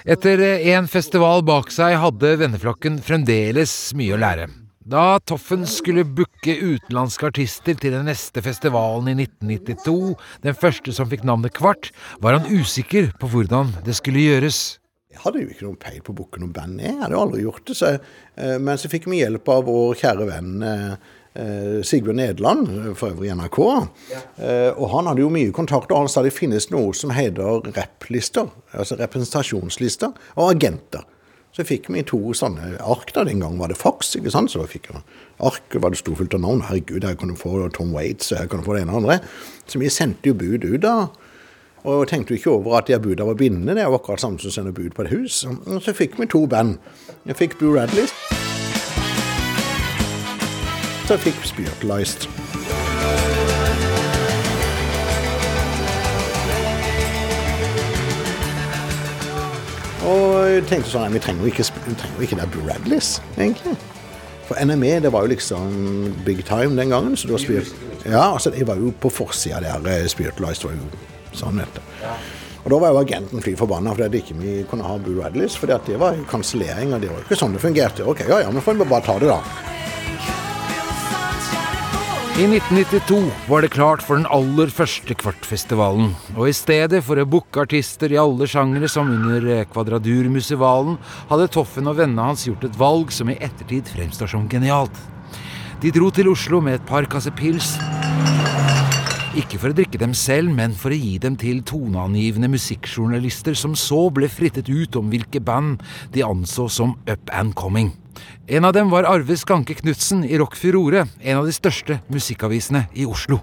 Etter 0.03 0.41
én 0.43 0.89
festival 0.91 1.45
bak 1.47 1.71
seg 1.71 1.95
hadde 2.03 2.35
venneflokken 2.41 2.99
fremdeles 3.07 3.75
mye 3.99 4.17
å 4.17 4.21
lære. 4.23 4.49
Da 4.83 5.21
Toffen 5.23 5.63
skulle 5.71 6.03
booke 6.03 6.57
utenlandske 6.59 7.29
artister 7.31 7.77
til 7.79 7.95
den 7.95 8.09
neste 8.11 8.43
festivalen 8.43 9.13
i 9.13 9.15
1992, 9.29 10.17
den 10.43 10.59
første 10.59 10.95
som 10.97 11.11
fikk 11.11 11.23
navnet 11.29 11.55
Kvart, 11.55 11.93
var 12.19 12.35
han 12.35 12.51
usikker 12.51 13.13
på 13.21 13.31
hvordan 13.31 13.77
det 13.87 13.95
skulle 14.01 14.25
gjøres. 14.25 14.81
Jeg 15.13 15.21
hadde 15.23 15.43
jo 15.45 15.53
ikke 15.53 15.67
noen 15.69 15.79
peil 15.79 16.01
på 16.03 16.11
å 16.15 16.19
booke 16.19 16.41
noe 16.43 16.51
band. 16.57 16.81
Jeg 16.83 16.97
hadde 16.99 17.15
jo 17.15 17.23
aldri 17.23 17.43
gjort 17.45 17.67
det. 17.69 17.77
Så, 17.79 17.91
eh, 18.35 18.59
men 18.59 18.81
så 18.81 18.91
fikk 18.91 19.07
vi 19.13 19.21
hjelp 19.21 19.49
av 19.53 19.67
vår 19.69 19.99
kjære 20.01 20.29
venn 20.31 20.63
eh, 20.65 20.87
eh, 20.91 21.11
Sigbjørn 21.35 22.19
Nederland, 22.21 22.67
for 22.99 23.15
øvrig 23.15 23.33
NRK. 23.33 23.59
Eh, 24.37 24.71
og 24.77 24.91
han 24.93 25.09
hadde 25.09 25.25
jo 25.25 25.31
mye 25.33 25.53
kontakt, 25.55 25.93
og 25.93 26.05
han 26.05 26.13
sa 26.13 26.23
det 26.23 26.35
finnes 26.37 26.69
noe 26.71 26.93
som 26.97 27.15
heter 27.17 27.65
rep-lister, 27.73 28.51
altså 28.77 28.99
representasjonslister, 29.01 30.13
og 30.37 30.51
agenter. 30.51 31.07
Så 31.53 31.65
fikk 31.69 31.91
vi 31.93 32.01
to 32.09 32.33
sånne 32.33 32.79
ark. 32.81 33.13
da, 33.13 33.25
Den 33.25 33.41
gang 33.41 33.59
var 33.59 33.69
det 33.69 33.77
Fox. 33.77 34.15
ikke 34.17 34.31
sant? 34.33 34.51
så 34.51 34.61
da 34.63 34.67
fikk 34.67 34.89
jeg 34.89 35.03
ark 35.41 35.75
var 35.75 35.91
det 35.91 35.99
sto 36.01 36.15
fullt 36.17 36.35
av 36.35 36.41
navn. 36.41 36.63
Herregud, 36.65 37.05
her 37.05 37.15
kan 37.15 37.29
du 37.29 37.35
få 37.37 37.69
Tom 37.73 37.93
Waits, 37.93 38.31
her 38.31 38.47
kan 38.47 38.61
du 38.61 38.65
få 38.65 38.77
det 38.77 38.83
ene 38.83 38.93
og 38.93 39.03
andre. 39.03 39.21
Så 39.67 39.79
vi 39.79 39.89
sendte 39.93 40.33
jo 40.33 40.35
bud 40.35 40.65
ut 40.65 40.81
da. 40.81 41.09
Og 41.85 42.07
tenkte 42.09 42.33
jo 42.33 42.39
ikke 42.39 42.51
over 42.51 42.79
at 42.79 42.87
de 42.87 42.99
budene 42.99 43.27
var 43.27 43.35
bindende. 43.35 43.75
Det 43.75 43.85
jo 43.85 43.99
akkurat 43.99 44.21
samme 44.21 44.39
som 44.39 44.49
å 44.49 44.55
sende 44.55 44.73
bud 44.73 44.95
på 44.95 45.03
et 45.05 45.13
hus. 45.13 45.45
Og 45.45 45.83
så 45.83 45.93
fikk 45.93 46.17
vi 46.21 46.27
to 46.31 46.47
band. 46.47 46.79
Jeg 47.27 47.37
fikk 47.37 47.59
Boo 47.59 47.77
Radley. 47.77 48.09
Så 51.07 51.15
jeg 51.17 51.21
fikk 51.21 51.45
Spiritualized. 51.45 52.29
Og 60.03 60.49
jeg 60.51 60.65
tenkte 60.67 60.91
sånn, 60.91 61.05
nei, 61.07 61.15
vi 61.17 61.21
trenger 61.23 61.47
jo 61.47 61.53
ikke, 61.53 61.65
vi 61.87 61.95
trenger 62.01 62.25
ikke 62.27 62.39
det 62.41 62.47
Bradleys, 62.57 63.11
egentlig. 63.37 63.77
For 64.49 64.59
NME 64.67 64.97
det 65.05 65.13
var 65.15 65.23
jo 65.25 65.31
liksom 65.31 65.69
big 66.27 66.43
time 66.49 66.75
den 66.77 66.91
gangen. 66.91 67.15
så 67.17 67.31
da 67.31 67.39
spir 67.39 67.63
Ja, 68.03 68.33
altså 68.35 68.51
Jeg 68.51 68.67
var 68.67 68.77
jo 68.77 68.91
på 69.01 69.09
forsida 69.11 69.61
der. 69.63 69.87
eh, 69.87 70.09
Spiritualized 70.11 70.65
var 70.65 70.73
jo 70.75 70.89
sånn. 71.33 71.59
vet 71.63 71.75
du. 71.75 71.81
Og 72.65 72.71
da 72.71 72.79
var 72.79 72.89
jo 72.91 72.99
agenten 72.99 73.43
fly 73.43 73.55
forbanna 73.57 73.91
fordi 73.95 74.05
at 74.05 74.13
ikke 74.19 74.35
vi 74.41 74.65
kunne 74.69 74.83
ha 74.85 74.99
Boo 74.99 75.23
Radleys. 75.23 75.55
For 75.57 75.67
det 75.67 75.99
var 75.99 76.15
jo 76.15 76.25
kansellering, 76.29 76.93
og 76.95 77.01
det 77.01 77.11
var 77.11 77.19
jo 77.23 77.25
ikke 77.29 77.39
sånn 77.39 77.53
det 77.55 77.63
fungerte. 77.63 78.05
Ok, 78.05 78.27
ja, 78.29 78.41
ja, 78.43 78.51
men 78.51 78.61
får 78.63 78.75
vi 78.75 78.85
bare 78.91 79.03
ta 79.07 79.19
det, 79.19 79.29
da. 79.29 79.41
I 82.33 82.47
1992 82.49 83.19
var 83.45 83.61
det 83.61 83.75
klart 83.75 84.01
for 84.01 84.17
den 84.17 84.25
aller 84.33 84.71
første 84.73 85.13
Kvartfestivalen. 85.21 86.15
Og 86.33 86.49
i 86.49 86.55
stedet 86.57 87.03
for 87.05 87.21
å 87.21 87.27
booke 87.29 87.61
artister 87.61 88.09
i 88.09 88.17
alle 88.17 88.49
sjangere 88.49 88.89
som 88.89 89.11
under 89.13 89.45
eh, 89.53 89.67
Kvadradurmusevalen, 89.69 90.97
hadde 91.29 91.51
Toffen 91.53 91.93
og 91.93 91.99
vennene 92.01 92.31
hans 92.31 92.47
gjort 92.49 92.65
et 92.65 92.81
valg 92.81 93.13
som 93.13 93.29
i 93.29 93.37
ettertid 93.37 93.93
fremstår 93.93 94.33
som 94.33 94.49
genialt. 94.49 94.97
De 95.85 95.93
dro 95.93 96.09
til 96.09 96.33
Oslo 96.33 96.63
med 96.65 96.81
et 96.81 96.89
par 96.89 97.05
kasser 97.05 97.37
pils. 97.37 97.75
Ikke 99.37 99.61
for 99.61 99.69
å 99.69 99.77
drikke 99.77 100.01
dem 100.01 100.17
selv, 100.17 100.57
men 100.57 100.73
for 100.73 100.97
å 100.97 101.03
gi 101.05 101.19
dem 101.21 101.37
til 101.37 101.61
toneangivende 101.69 102.49
musikkjournalister 102.57 103.61
som 103.61 103.77
så 103.77 104.07
ble 104.09 104.33
frittet 104.33 104.73
ut 104.73 104.97
om 104.97 105.13
hvilke 105.13 105.45
band 105.45 105.85
de 106.17 106.25
anså 106.25 106.71
som 106.73 106.97
up 107.05 107.29
and 107.37 107.53
coming. 107.61 107.93
En 108.49 108.67
av 108.67 108.75
dem 108.77 108.91
var 108.93 109.07
Arve 109.09 109.37
Skanke 109.39 109.77
Knutsen 109.79 110.25
i 110.27 110.39
Rock 110.41 110.57
Furore, 110.59 111.07
en 111.21 111.41
av 111.41 111.47
de 111.49 111.55
største 111.55 112.01
musikkavisene 112.13 112.87
i 112.99 113.07
Oslo. 113.09 113.39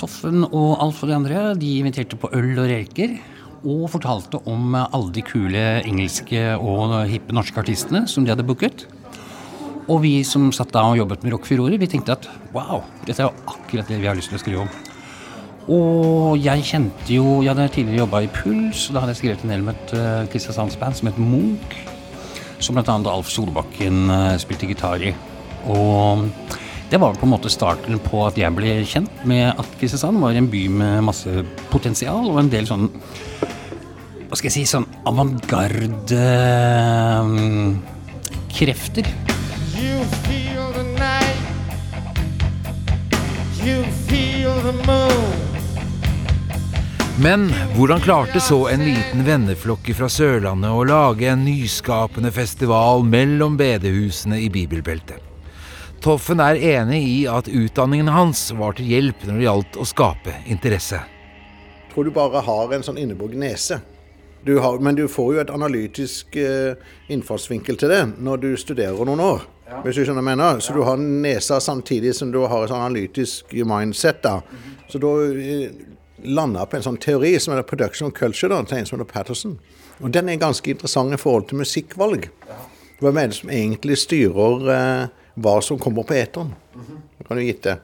Toffen 0.00 0.46
og 0.48 0.78
Alf 0.80 1.02
og 1.04 1.10
de 1.10 1.16
andre 1.16 1.42
de 1.60 1.74
inviterte 1.80 2.16
på 2.20 2.30
øl 2.36 2.54
og 2.54 2.68
reker. 2.70 3.18
Og 3.60 3.90
fortalte 3.92 4.38
om 4.48 4.72
alle 4.78 5.10
de 5.12 5.24
kule 5.26 5.64
engelske 5.84 6.54
og 6.56 6.94
hippe 7.10 7.34
norske 7.36 7.60
artistene 7.60 8.06
som 8.08 8.24
de 8.24 8.32
hadde 8.32 8.46
booket. 8.48 8.86
Og 9.90 10.00
vi 10.04 10.20
som 10.24 10.48
satt 10.54 10.72
da 10.72 10.86
og 10.86 10.96
jobbet 11.00 11.24
med 11.24 11.34
Rock 11.34 11.48
Furore, 11.48 11.76
vi 11.80 11.88
tenkte 11.90 12.14
at 12.16 12.30
wow, 12.54 12.84
dette 13.04 13.20
er 13.20 13.28
jo 13.28 13.50
akkurat 13.52 13.90
det 13.90 14.00
vi 14.00 14.08
har 14.08 14.16
lyst 14.16 14.32
til 14.32 14.38
å 14.38 14.42
skrive 14.44 14.64
om. 14.64 14.72
Og 15.70 16.40
jeg 16.40 16.64
kjente 16.66 17.12
jo 17.12 17.42
Jeg 17.44 17.52
hadde 17.52 17.68
tidligere 17.74 18.04
jobba 18.06 18.22
i 18.24 18.30
Puls, 18.32 18.88
og 18.88 18.96
da 18.96 19.04
hadde 19.04 19.14
jeg 19.14 19.22
skrevet 19.22 19.44
en 19.44 19.54
del 19.54 19.66
med 19.66 19.76
et 19.76 19.92
Kristiansandsband 19.92 20.30
Kristiansands 20.32 20.80
band 20.80 21.00
som 21.00 21.10
het 21.10 21.20
Munch. 21.20 21.89
Som 22.60 22.76
bl.a. 22.76 22.96
Alf 23.10 23.30
Solbakken 23.32 24.10
eh, 24.12 24.36
spilte 24.40 24.68
gitar 24.68 25.02
i. 25.02 25.14
Og 25.72 26.26
det 26.90 26.98
var 27.00 27.14
på 27.14 27.26
en 27.26 27.32
måte 27.32 27.50
starten 27.52 28.00
på 28.02 28.24
at 28.26 28.38
jeg 28.40 28.50
ble 28.56 28.80
kjent 28.88 29.24
med 29.28 29.52
at 29.52 29.76
Kristiansand 29.78 30.20
var 30.20 30.34
en 30.34 30.48
by 30.50 30.64
med 30.80 31.04
masse 31.06 31.44
potensial 31.70 32.26
og 32.32 32.40
en 32.42 32.50
del 32.50 32.66
sånn 32.66 32.88
Hva 34.30 34.38
skal 34.38 34.48
jeg 34.48 34.56
si 34.56 34.64
sånn 34.70 34.86
avantgarde 35.10 36.24
mm, 37.26 37.70
krefter. 38.54 39.06
You 39.74 40.04
feel 40.26 40.70
the 40.72 40.84
night. 40.98 41.40
You 43.64 43.82
feel 44.06 44.54
the 44.62 44.74
moon. 44.86 45.49
Men 47.22 47.50
hvordan 47.76 48.00
klarte 48.00 48.40
så 48.40 48.68
en 48.68 48.80
liten 48.80 49.24
venneflokk 49.26 49.90
fra 49.92 50.06
Sørlandet 50.08 50.72
å 50.72 50.84
lage 50.88 51.26
en 51.28 51.42
nyskapende 51.44 52.30
festival 52.32 53.04
mellom 53.04 53.58
bedehusene 53.60 54.38
i 54.40 54.46
bibelbeltet? 54.48 55.20
Toffen 56.00 56.40
er 56.40 56.56
enig 56.56 57.02
i 57.04 57.18
at 57.28 57.50
utdanningen 57.52 58.08
hans 58.08 58.46
var 58.56 58.78
til 58.78 58.88
hjelp 58.88 59.26
når 59.26 59.36
det 59.36 59.44
gjaldt 59.44 59.76
å 59.76 59.88
skape 59.90 60.38
interesse. 60.48 61.02
Jeg 61.02 61.92
tror 61.92 62.08
du 62.08 62.14
bare 62.16 62.40
har 62.48 62.72
en 62.72 62.88
sånn 62.88 63.02
innebogd 63.04 63.36
nese. 63.36 63.82
Du 64.40 64.56
har, 64.64 64.80
men 64.80 64.96
du 64.96 65.04
får 65.04 65.34
jo 65.34 65.44
et 65.44 65.52
analytisk 65.52 66.40
eh, 66.40 66.72
innfallsvinkel 67.12 67.76
til 67.76 67.92
det 67.92 68.02
når 68.16 68.44
du 68.46 68.50
studerer 68.56 69.04
noen 69.04 69.26
år. 69.26 69.44
Hvis 69.84 70.00
du 70.00 70.06
skjønner 70.06 70.24
hva 70.24 70.32
jeg 70.32 70.40
mener. 70.40 70.64
Så 70.64 70.72
du 70.72 70.80
har 70.88 70.96
nesa 70.96 71.60
samtidig 71.60 72.16
som 72.16 72.32
du 72.32 72.40
har 72.40 72.64
et 72.64 72.72
sånn 72.72 72.80
analytisk 72.80 73.52
mindset. 73.52 74.24
da. 74.24 74.38
Så 74.88 74.98
da 75.04 75.18
eh, 75.28 75.68
landa 76.24 76.66
på 76.66 76.78
en 76.78 76.86
sånn 76.86 77.00
teori 77.00 77.34
som 77.40 77.54
heter 77.54 77.68
production 77.68 78.10
of 78.10 78.16
culture, 78.16 78.50
da, 78.52 78.62
til 78.66 78.80
en 78.80 78.88
som 78.88 78.98
heter 78.98 79.10
Patterson. 79.12 79.58
Og 80.00 80.12
den 80.14 80.28
er 80.28 80.40
ganske 80.40 80.72
interessant 80.72 81.14
i 81.14 81.20
forhold 81.20 81.48
til 81.50 81.60
musikkvalg. 81.60 82.30
Hvem 83.00 83.20
er 83.20 83.30
det 83.30 83.38
som 83.38 83.52
egentlig 83.52 83.98
styrer 84.00 84.72
eh, 84.74 85.04
hva 85.40 85.54
som 85.64 85.80
kommer 85.80 86.06
på 86.08 86.16
eteren? 86.18 86.52
Kan 87.26 87.38
du 87.38 87.44
gitte? 87.44 87.78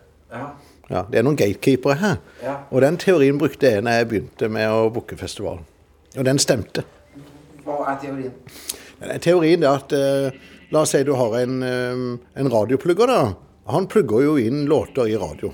Ja, 0.86 1.02
det 1.10 1.18
er 1.18 1.24
noen 1.26 1.38
gatekeepere 1.38 1.96
her. 2.00 2.18
Ja. 2.44 2.58
Og 2.70 2.82
den 2.84 2.98
teorien 3.00 3.38
brukte 3.40 3.72
jeg 3.72 3.84
når 3.84 4.00
jeg 4.00 4.08
begynte 4.10 4.50
med 4.52 4.70
å 4.70 4.90
booke 4.92 5.18
festivalen. 5.18 5.64
Og 6.16 6.26
den 6.28 6.38
stemte. 6.42 6.84
Hva 7.66 7.80
er 7.92 7.98
teorien? 8.02 8.36
Teorien 9.22 9.64
er 9.66 9.80
at 9.80 9.92
eh, 9.96 10.44
La 10.74 10.80
oss 10.82 10.90
si 10.90 11.02
du 11.06 11.12
har 11.14 11.36
en, 11.38 11.62
eh, 11.62 12.40
en 12.40 12.50
radioplugger. 12.50 13.06
da. 13.06 13.34
Han 13.66 13.86
plugger 13.86 14.22
jo 14.24 14.36
inn 14.38 14.66
låter 14.66 15.06
i 15.08 15.16
radio 15.16 15.52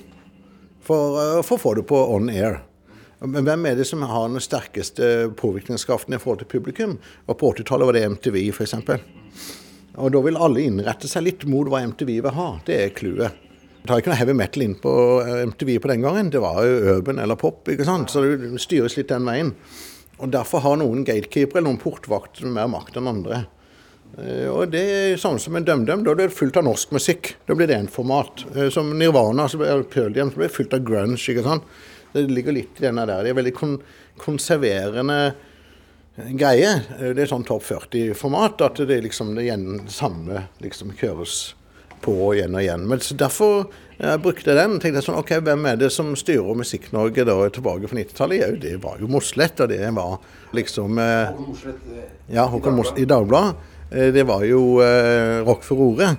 for, 0.81 1.39
eh, 1.39 1.43
for 1.43 1.57
å 1.57 1.61
få 1.61 1.75
det 1.75 1.87
på 1.87 2.15
on 2.15 2.31
air. 2.31 2.63
Men 3.23 3.47
hvem 3.47 3.67
er 3.71 3.77
det 3.79 3.87
som 3.87 4.03
har 4.03 4.29
den 4.33 4.43
sterkeste 4.43 5.31
påvirkningskraften 5.39 6.17
i 6.17 6.19
forhold 6.19 6.43
til 6.43 6.51
publikum? 6.51 6.97
Og 7.31 7.39
på 7.39 7.53
80-tallet 7.55 7.87
var 7.87 7.95
det 7.99 8.03
MTV, 8.17 8.39
f.eks. 8.51 8.75
Og 10.01 10.11
da 10.15 10.23
vil 10.25 10.39
alle 10.41 10.65
innrette 10.67 11.07
seg 11.11 11.27
litt 11.27 11.45
mot 11.47 11.69
hva 11.71 11.85
MTV 11.87 12.17
vil 12.25 12.35
ha. 12.35 12.49
Det 12.67 12.79
er 12.81 12.95
clouet. 12.97 13.39
Det 13.83 13.91
tar 13.91 14.01
ikke 14.03 14.13
noe 14.13 14.19
heavy 14.21 14.35
metal 14.39 14.63
inn 14.65 14.77
på 14.79 14.93
eh, 15.23 15.41
MTV 15.51 15.73
på 15.83 15.91
den 15.91 16.05
gangen. 16.05 16.31
Det 16.35 16.41
var 16.43 16.61
jo 16.67 16.97
urban 16.97 17.19
eller 17.23 17.39
pop, 17.39 17.67
ikke 17.71 17.87
sant. 17.87 18.11
Så 18.15 18.23
det 18.25 18.53
styres 18.63 18.97
litt 18.99 19.11
den 19.11 19.27
veien. 19.27 19.55
Og 20.23 20.31
derfor 20.31 20.63
har 20.63 20.79
noen 20.79 21.03
gatekeepere 21.07 21.61
eller 21.61 21.73
noen 21.73 21.83
portvakter 21.83 22.47
mer 22.51 22.71
makt 22.71 22.99
enn 23.01 23.11
andre. 23.11 23.45
Eh, 24.19 24.47
Og 24.51 24.71
det 24.71 24.83
er 24.83 25.17
samme 25.21 25.43
som 25.43 25.59
en 25.59 25.67
DumDum. 25.67 26.05
Da 26.07 26.15
blir 26.15 26.31
det 26.31 26.37
fullt 26.39 26.59
av 26.59 26.67
norsk 26.67 26.95
musikk. 26.95 27.35
Da 27.47 27.55
blir 27.59 27.71
det 27.71 27.79
én 27.79 27.91
format. 27.91 28.47
Eh, 28.55 28.71
Som 28.71 28.95
Nirvana, 28.99 29.49
blir 29.51 29.83
Pearl 29.91 30.17
Jam, 30.17 30.31
blir 30.31 30.49
fullt 30.51 30.75
av 30.79 30.87
grunge. 30.87 31.19
ikke 31.19 31.43
sant? 31.47 31.63
Det 32.13 32.27
ligger 32.31 32.53
litt 32.53 32.81
i 32.81 32.87
denne 32.89 33.07
der. 33.09 33.23
Det 33.25 33.31
er 33.33 33.39
veldig 33.41 33.55
kon 33.57 33.79
konserverende 34.21 35.35
greie. 36.37 36.75
Eh, 37.01 37.13
Det 37.17 37.25
er 37.25 37.31
sånn 37.31 37.47
topp 37.49 37.65
40-format. 37.65 38.61
At 38.67 38.83
det 38.87 39.01
liksom 39.03 39.35
det 39.37 39.91
samme 39.93 40.47
liksom 40.61 40.93
kjøres 40.99 41.55
på 42.03 42.35
igjen 42.35 42.55
og 42.55 42.63
igjen. 42.65 42.87
Men 42.91 42.99
så 43.01 43.15
Derfor 43.17 43.69
jeg 44.03 44.19
brukte 44.23 44.51
jeg 44.51 44.57
den. 44.59 44.81
tenkte 44.81 44.99
jeg 44.99 45.05
sånn, 45.07 45.19
ok, 45.21 45.31
Hvem 45.47 45.67
er 45.71 45.77
det 45.77 45.93
som 45.93 46.17
styrer 46.17 46.57
Musikk-Norge 46.59 47.25
da 47.25 47.37
tilbake 47.49 47.87
på 47.87 47.95
90-tallet? 47.95 48.41
Jo, 48.43 48.57
det 48.59 48.83
var 48.83 48.97
jo 48.99 49.07
Mossleth, 49.07 49.63
og 49.63 49.69
det 49.69 49.79
var 49.95 50.19
liksom 50.53 50.99
eh, 50.99 51.31
Håkon 52.35 52.75
Mossleth 52.77 53.01
i 53.03 53.07
Dagbladet. 53.07 53.55
Eh, 53.93 54.11
det 54.13 54.25
var 54.27 54.43
jo 54.45 54.81
eh, 54.83 55.45
Rock 55.47 55.63
for 55.63 55.79
ordet. 55.79 56.17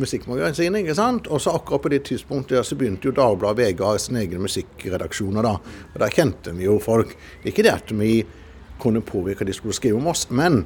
Musikkmagasinet, 0.00 0.82
ikke 0.82 0.96
sant? 0.98 1.28
Og 1.30 1.42
så 1.42 1.54
akkurat 1.54 1.82
på 1.84 1.92
det 1.92 2.02
tidspunktet 2.08 2.66
så 2.66 2.78
begynte 2.78 3.08
jo 3.08 3.14
Dagbladet 3.16 3.60
VG 3.60 3.82
å 3.82 3.92
ha 3.92 4.00
sine 4.00 4.24
egne 4.24 4.42
musikkredaksjoner. 4.42 5.42
da. 5.42 5.54
Og 5.92 6.00
der 6.02 6.14
kjente 6.14 6.54
vi 6.56 6.66
jo 6.66 6.78
folk. 6.82 7.14
Ikke 7.44 7.62
det 7.62 7.74
at 7.74 7.92
vi 7.92 8.24
kunne 8.82 9.04
påvirke 9.04 9.46
de 9.46 9.54
skulle 9.54 9.76
skrive 9.76 9.98
om 9.98 10.08
oss, 10.10 10.26
men 10.30 10.64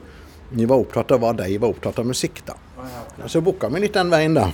vi 0.50 0.64
var 0.64 0.80
opptatt 0.80 1.12
av 1.12 1.20
hva 1.20 1.34
de 1.36 1.58
var 1.58 1.68
opptatt 1.74 1.98
av 2.00 2.08
musikk, 2.08 2.40
da. 2.46 2.56
Så 3.26 3.42
booka 3.44 3.68
vi 3.68 3.82
litt 3.84 3.96
den 3.96 4.10
veien, 4.10 4.36
da. 4.38 4.48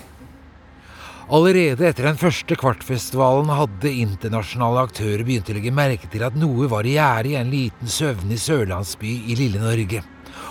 Allerede 1.32 1.86
etter 1.88 2.04
den 2.04 2.18
første 2.20 2.56
Kvartfestivalen 2.60 3.48
hadde 3.56 3.88
internasjonale 3.88 4.82
aktører 4.84 5.22
begynt 5.24 5.48
å 5.48 5.54
legge 5.56 5.72
merke 5.72 6.10
til 6.12 6.24
at 6.26 6.36
noe 6.36 6.68
var 6.68 6.84
i 6.84 6.98
gjære 6.98 7.30
i 7.30 7.38
en 7.38 7.52
liten 7.54 7.88
søvnig 7.88 8.36
sørlandsby 8.42 9.14
i 9.32 9.38
lille 9.38 9.62
Norge. 9.62 10.02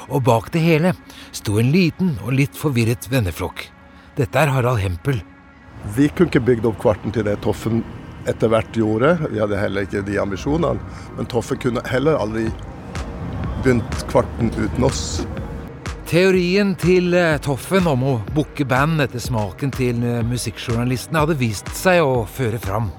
Og 0.09 0.23
bak 0.25 0.49
det 0.55 0.63
hele 0.63 0.95
sto 1.29 1.59
en 1.61 1.69
liten 1.75 2.15
og 2.23 2.33
litt 2.39 2.57
forvirret 2.57 3.05
venneflokk. 3.11 3.67
Dette 4.13 4.37
er 4.37 4.51
Harald 4.53 4.77
Hempel. 4.77 5.23
Vi 5.95 6.05
kunne 6.13 6.29
ikke 6.29 6.43
bygd 6.45 6.67
opp 6.69 6.75
Kvarten 6.83 7.13
til 7.15 7.25
det 7.25 7.39
Toffen 7.41 7.79
etter 8.29 8.51
hvert 8.53 8.75
gjorde. 8.77 9.15
Vi 9.31 9.39
hadde 9.41 9.57
heller 9.57 9.87
ikke 9.87 10.03
de 10.05 10.19
ambisjonene. 10.21 10.77
Men 11.17 11.29
Toffen 11.31 11.57
kunne 11.63 11.81
heller 11.89 12.19
aldri 12.21 12.45
begynt 13.63 14.03
Kvarten 14.11 14.53
uten 14.53 14.85
oss. 14.85 15.23
Teorien 16.05 16.75
til 16.77 17.15
eh, 17.17 17.39
Toffen 17.41 17.89
om 17.89 18.05
å 18.05 18.13
booke 18.35 18.67
band 18.69 19.01
etter 19.01 19.23
smaken 19.23 19.73
til 19.73 20.05
eh, 20.05 20.21
musikkjournalistene 20.29 21.23
hadde 21.23 21.39
vist 21.39 21.73
seg 21.73 22.05
å 22.05 22.27
føre 22.29 22.61
fram. 22.61 22.91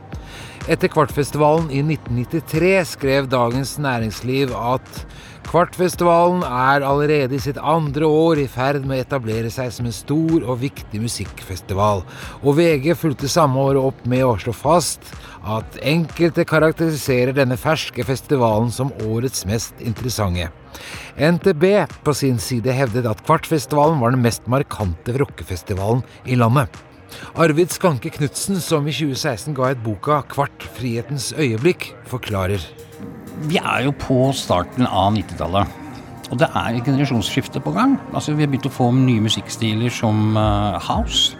Etter 0.67 0.91
Kvartfestivalen 0.91 1.71
i 1.71 1.85
1993 1.85 2.75
skrev 2.97 3.31
Dagens 3.31 3.77
Næringsliv 3.79 4.51
at 4.59 5.05
Kvartfestivalen 5.49 6.43
er 6.47 6.85
allerede 6.87 7.37
i 7.37 7.43
sitt 7.43 7.59
andre 7.61 8.09
år 8.09 8.41
i 8.43 8.47
ferd 8.51 8.87
med 8.89 8.99
å 8.99 9.05
etablere 9.05 9.51
seg 9.53 9.71
som 9.75 9.87
en 9.89 9.95
stor 9.95 10.43
og 10.43 10.59
viktig 10.63 11.01
musikkfestival, 11.03 12.03
og 12.43 12.57
VG 12.59 12.91
fulgte 12.99 13.31
samme 13.31 13.61
år 13.61 13.79
opp 13.81 14.01
med 14.11 14.25
å 14.27 14.35
slå 14.41 14.55
fast 14.57 15.13
at 15.45 15.79
enkelte 15.85 16.47
karakteriserer 16.49 17.37
denne 17.37 17.59
ferske 17.61 18.07
festivalen 18.07 18.73
som 18.75 18.93
årets 19.07 19.45
mest 19.49 19.85
interessante. 19.85 20.49
NTB 21.19 21.65
på 22.07 22.17
sin 22.17 22.41
side 22.43 22.75
hevdet 22.75 23.07
at 23.07 23.23
Kvartfestivalen 23.27 24.01
var 24.03 24.17
den 24.17 24.25
mest 24.25 24.49
markante 24.51 25.15
rockefestivalen 25.21 26.03
i 26.27 26.41
landet. 26.41 26.73
Arvid 27.39 27.71
Skanke 27.71 28.11
Knutsen, 28.11 28.59
som 28.59 28.89
i 28.89 28.95
2016 28.95 29.55
ga 29.55 29.71
ut 29.71 29.85
boka 29.85 30.23
'Kvart 30.27 30.67
frihetens 30.75 31.33
øyeblikk', 31.39 31.93
forklarer. 32.11 32.63
Vi 33.49 33.59
er 33.59 33.87
jo 33.89 33.95
på 33.99 34.29
starten 34.37 34.87
av 34.87 35.15
90-tallet. 35.17 35.81
Og 36.33 36.41
det 36.41 36.49
er 36.57 36.77
et 36.77 36.87
generasjonsskifte 36.87 37.61
på 37.63 37.73
gang. 37.75 37.97
Altså, 38.15 38.35
vi 38.35 38.45
har 38.45 38.51
begynt 38.53 38.69
å 38.71 38.73
få 38.73 38.89
nye 38.97 39.23
musikkstiler 39.25 39.93
som 39.93 40.39
uh, 40.39 40.79
house. 40.83 41.37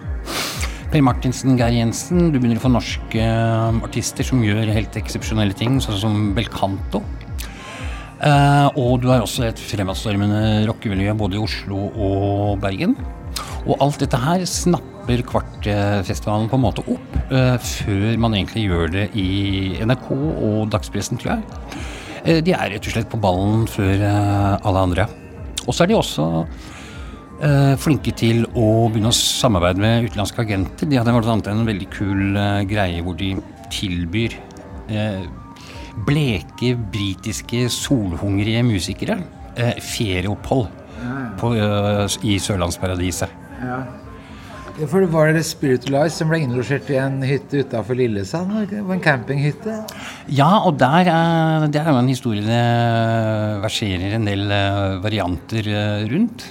Per 0.93 1.03
Martinsen, 1.03 1.57
Geir 1.59 1.75
Jensen. 1.79 2.29
Du 2.31 2.39
begynner 2.39 2.61
å 2.61 2.65
få 2.67 2.73
norske 2.75 3.25
uh, 3.25 3.81
artister 3.87 4.27
som 4.27 4.43
gjør 4.45 4.73
helt 4.75 4.99
eksepsjonelle 5.01 5.57
ting, 5.59 5.81
sånn 5.83 6.01
som 6.03 6.19
Belcanto. 6.37 7.03
Uh, 8.25 8.69
og 8.79 9.03
du 9.03 9.11
har 9.11 9.25
også 9.25 9.49
et 9.49 9.61
fremadstormende 9.61 10.65
rockemiljø 10.69 11.15
både 11.19 11.39
i 11.39 11.45
Oslo 11.45 11.89
og 11.95 12.59
Bergen. 12.63 12.99
Og 13.65 13.79
alt 13.83 14.03
dette 14.03 14.21
her 14.21 14.45
snapper 14.49 14.94
Kvartfestivalen 15.05 16.49
på 16.49 16.57
en 16.57 16.63
måte 16.65 16.85
opp, 16.89 17.17
uh, 17.31 17.57
før 17.61 18.17
man 18.21 18.37
egentlig 18.37 18.65
gjør 18.69 18.93
det 18.95 19.09
i 19.19 19.77
NRK 19.85 20.07
og 20.15 20.71
dagspressen, 20.73 21.21
tror 21.21 21.35
jeg. 21.35 21.43
Uh, 22.25 22.41
de 22.45 22.55
er 22.57 22.73
rett 22.73 22.89
og 22.89 22.95
slett 22.95 23.11
på 23.13 23.21
ballen 23.21 23.67
før 23.71 24.01
uh, 24.01 24.55
alle 24.65 24.85
andre. 24.89 25.07
Og 25.67 25.75
så 25.75 25.85
er 25.85 25.93
de 25.93 25.99
også 25.99 26.29
flinke 27.83 28.13
til 28.17 28.45
å 28.57 28.87
begynne 28.89 29.11
å 29.11 29.17
samarbeide 29.17 29.83
med 29.83 30.05
utenlandske 30.07 30.45
agenter. 30.45 30.87
De 30.89 30.97
hadde 30.97 31.13
bl.a. 31.13 31.35
en 31.51 31.67
veldig 31.67 31.89
kul 31.93 32.39
greie 32.71 33.03
hvor 33.05 33.19
de 33.19 33.33
tilbyr 33.75 34.37
bleke, 36.07 36.71
britiske, 36.95 37.67
solhungrige 37.75 38.63
musikere 38.65 39.19
ferieopphold 39.83 40.71
på, 41.43 41.53
i 42.23 42.39
Sørlandsparadiset. 42.47 43.37
Ja. 43.67 43.83
For 44.75 45.05
det 45.05 45.11
var 45.13 45.31
det 45.31 45.45
Spiritualize 45.47 46.17
som 46.19 46.33
ble 46.33 46.41
innlosjert 46.43 46.89
i 46.91 46.97
en 46.99 47.21
hytte 47.23 47.61
utafor 47.63 47.95
Lillesand? 47.95 48.57
Det 48.73 48.81
var 48.83 48.97
en 48.97 49.03
campinghytte? 49.05 49.77
Ja, 50.35 50.49
og 50.67 50.81
der 50.81 51.11
er, 51.13 51.67
det 51.71 51.79
er 51.79 51.93
jo 51.93 52.01
en 52.01 52.11
historie 52.11 52.43
det 52.43 52.65
verserer 53.63 54.17
en 54.17 54.27
del 54.27 54.51
eh, 54.51 54.97
varianter 55.05 55.69
eh, 55.71 56.09
rundt. 56.11 56.49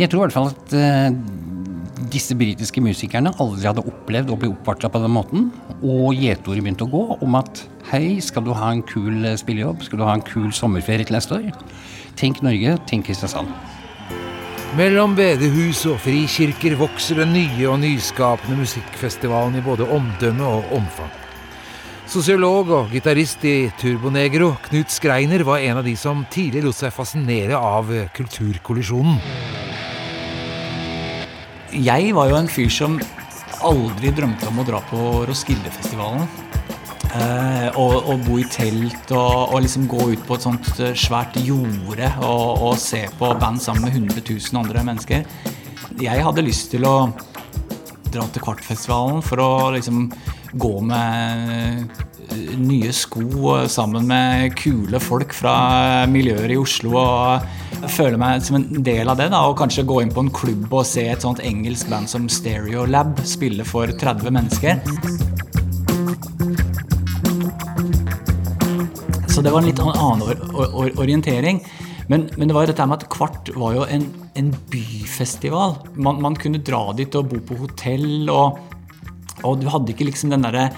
Jeg 0.00 0.10
tror 0.10 0.22
i 0.22 0.24
hvert 0.24 0.34
fall 0.34 0.50
at 0.50 0.74
uh, 0.74 2.06
disse 2.10 2.34
britiske 2.34 2.80
musikerne 2.82 3.30
aldri 3.44 3.68
hadde 3.68 3.84
opplevd 3.86 4.32
å 4.32 4.38
bli 4.40 4.48
oppvarta 4.50 4.88
på 4.90 5.02
den 5.04 5.12
måten. 5.12 5.50
Og 5.84 6.16
gjetordet 6.16 6.64
begynte 6.64 6.88
å 6.88 6.90
gå 6.90 7.04
om 7.22 7.36
at 7.38 7.60
hei, 7.92 8.16
skal 8.24 8.48
du 8.48 8.54
ha 8.56 8.72
en 8.72 8.82
kul 8.88 9.28
spillejobb? 9.38 9.84
Skal 9.84 10.00
du 10.00 10.06
ha 10.08 10.16
en 10.16 10.24
kul 10.26 10.48
sommerferie 10.56 11.06
til 11.06 11.20
neste 11.20 11.38
år? 11.38 11.52
Tenk 12.18 12.40
Norge, 12.42 12.78
tenk 12.88 13.06
Kristiansand. 13.06 13.52
Mellom 14.72 15.12
bedehus 15.12 15.82
og 15.84 15.98
frikirker 16.00 16.72
vokser 16.80 17.18
den 17.20 17.34
nye 17.36 17.66
og 17.68 17.82
nyskapende 17.82 18.56
musikkfestivalen 18.62 19.58
i 19.58 19.64
både 19.64 19.84
omdømme 19.84 20.46
og 20.48 20.70
omfang. 20.78 21.10
Sosiolog 22.08 22.70
og 22.72 22.88
gitarist 22.92 23.44
i 23.44 23.68
Turbonegro, 23.76 24.54
Knut 24.64 24.88
Skreiner, 24.88 25.44
var 25.44 25.60
en 25.60 25.82
av 25.82 25.84
de 25.84 25.92
som 25.96 26.24
tidlig 26.32 26.64
lot 26.64 26.78
seg 26.78 26.94
fascinere 26.96 27.60
av 27.60 27.92
kulturkollisjonen. 28.16 29.20
Jeg 31.76 32.16
var 32.16 32.32
jo 32.32 32.40
en 32.40 32.48
fyr 32.52 32.72
som 32.72 32.96
aldri 33.68 34.08
drømte 34.16 34.48
om 34.48 34.64
å 34.64 34.68
dra 34.72 34.80
på 34.88 35.04
Roskildefestivalen. 35.28 36.24
Eh, 37.12 37.66
og, 37.76 38.06
og, 38.08 38.22
bo 38.24 38.38
i 38.40 38.44
telt 38.48 39.10
og, 39.12 39.52
og, 39.52 39.58
liksom 39.60 39.84
gå 39.90 40.06
ut 40.14 40.22
på 40.24 40.36
et 40.38 40.46
sånt 40.46 40.68
eh, 40.80 40.94
svært 40.96 41.36
jorde 41.44 42.08
og, 42.24 42.62
og, 42.70 42.78
se 42.80 43.02
på 43.18 43.28
band 43.36 43.60
sammen 43.60 43.84
med 43.84 43.98
100 43.98 44.24
000 44.24 44.62
andre 44.62 44.84
mennesker. 44.86 45.26
Jeg 46.00 46.24
hadde 46.24 46.46
lyst 46.46 46.70
til 46.72 46.88
å 46.88 47.10
dra 48.12 48.24
til 48.32 48.44
Kvartfestivalen 48.44 49.20
for 49.24 49.44
å 49.44 49.50
liksom 49.76 50.06
gå 50.56 50.72
med 50.88 51.92
eh, 52.32 52.56
nye 52.56 52.96
sko 52.96 53.60
sammen 53.68 54.08
med 54.08 54.56
kule 54.56 55.00
folk 55.02 55.36
fra 55.36 56.08
miljøer 56.08 56.56
i 56.56 56.60
Oslo 56.60 56.96
og 56.96 57.88
føle 57.92 58.16
meg 58.16 58.40
som 58.46 58.56
en 58.56 58.68
del 58.80 59.12
av 59.12 59.20
det. 59.20 59.28
da, 59.36 59.44
Og 59.50 59.58
kanskje 59.60 59.84
gå 59.84 60.00
inn 60.00 60.16
på 60.16 60.24
en 60.24 60.32
klubb 60.32 60.72
og 60.72 60.88
se 60.88 61.10
et 61.12 61.28
sånt 61.28 61.44
engelsk 61.44 61.92
band 61.92 62.08
som 62.08 62.24
Stereolab 62.32 63.20
spille 63.28 63.68
for 63.68 63.92
30 64.00 64.32
mennesker. 64.32 65.51
Så 69.42 69.48
det 69.48 69.52
var 69.56 69.64
en 69.64 69.66
litt 69.66 69.80
annen 69.82 71.00
orientering. 71.02 71.56
Men, 72.06 72.28
men, 72.36 72.46
det 72.46 72.54
var 72.54 72.62
jo 72.62 72.68
dette 72.70 72.84
med 72.86 73.00
at 73.00 73.08
Kvart 73.10 73.48
var 73.58 73.72
jo 73.74 73.86
en, 73.90 74.04
en 74.38 74.52
byfestival. 74.70 75.74
Man, 75.98 76.20
man, 76.22 76.36
kunne 76.38 76.60
dra 76.62 76.92
dit 76.94 77.10
og 77.18 77.32
bo 77.32 77.40
på 77.48 77.56
hotell, 77.64 78.30
og, 78.30 78.60
og 79.42 79.58
du 79.58 79.66
hadde 79.72 79.90
ikke 79.96 80.06
liksom 80.06 80.30
den 80.30 80.46
derre 80.46 80.68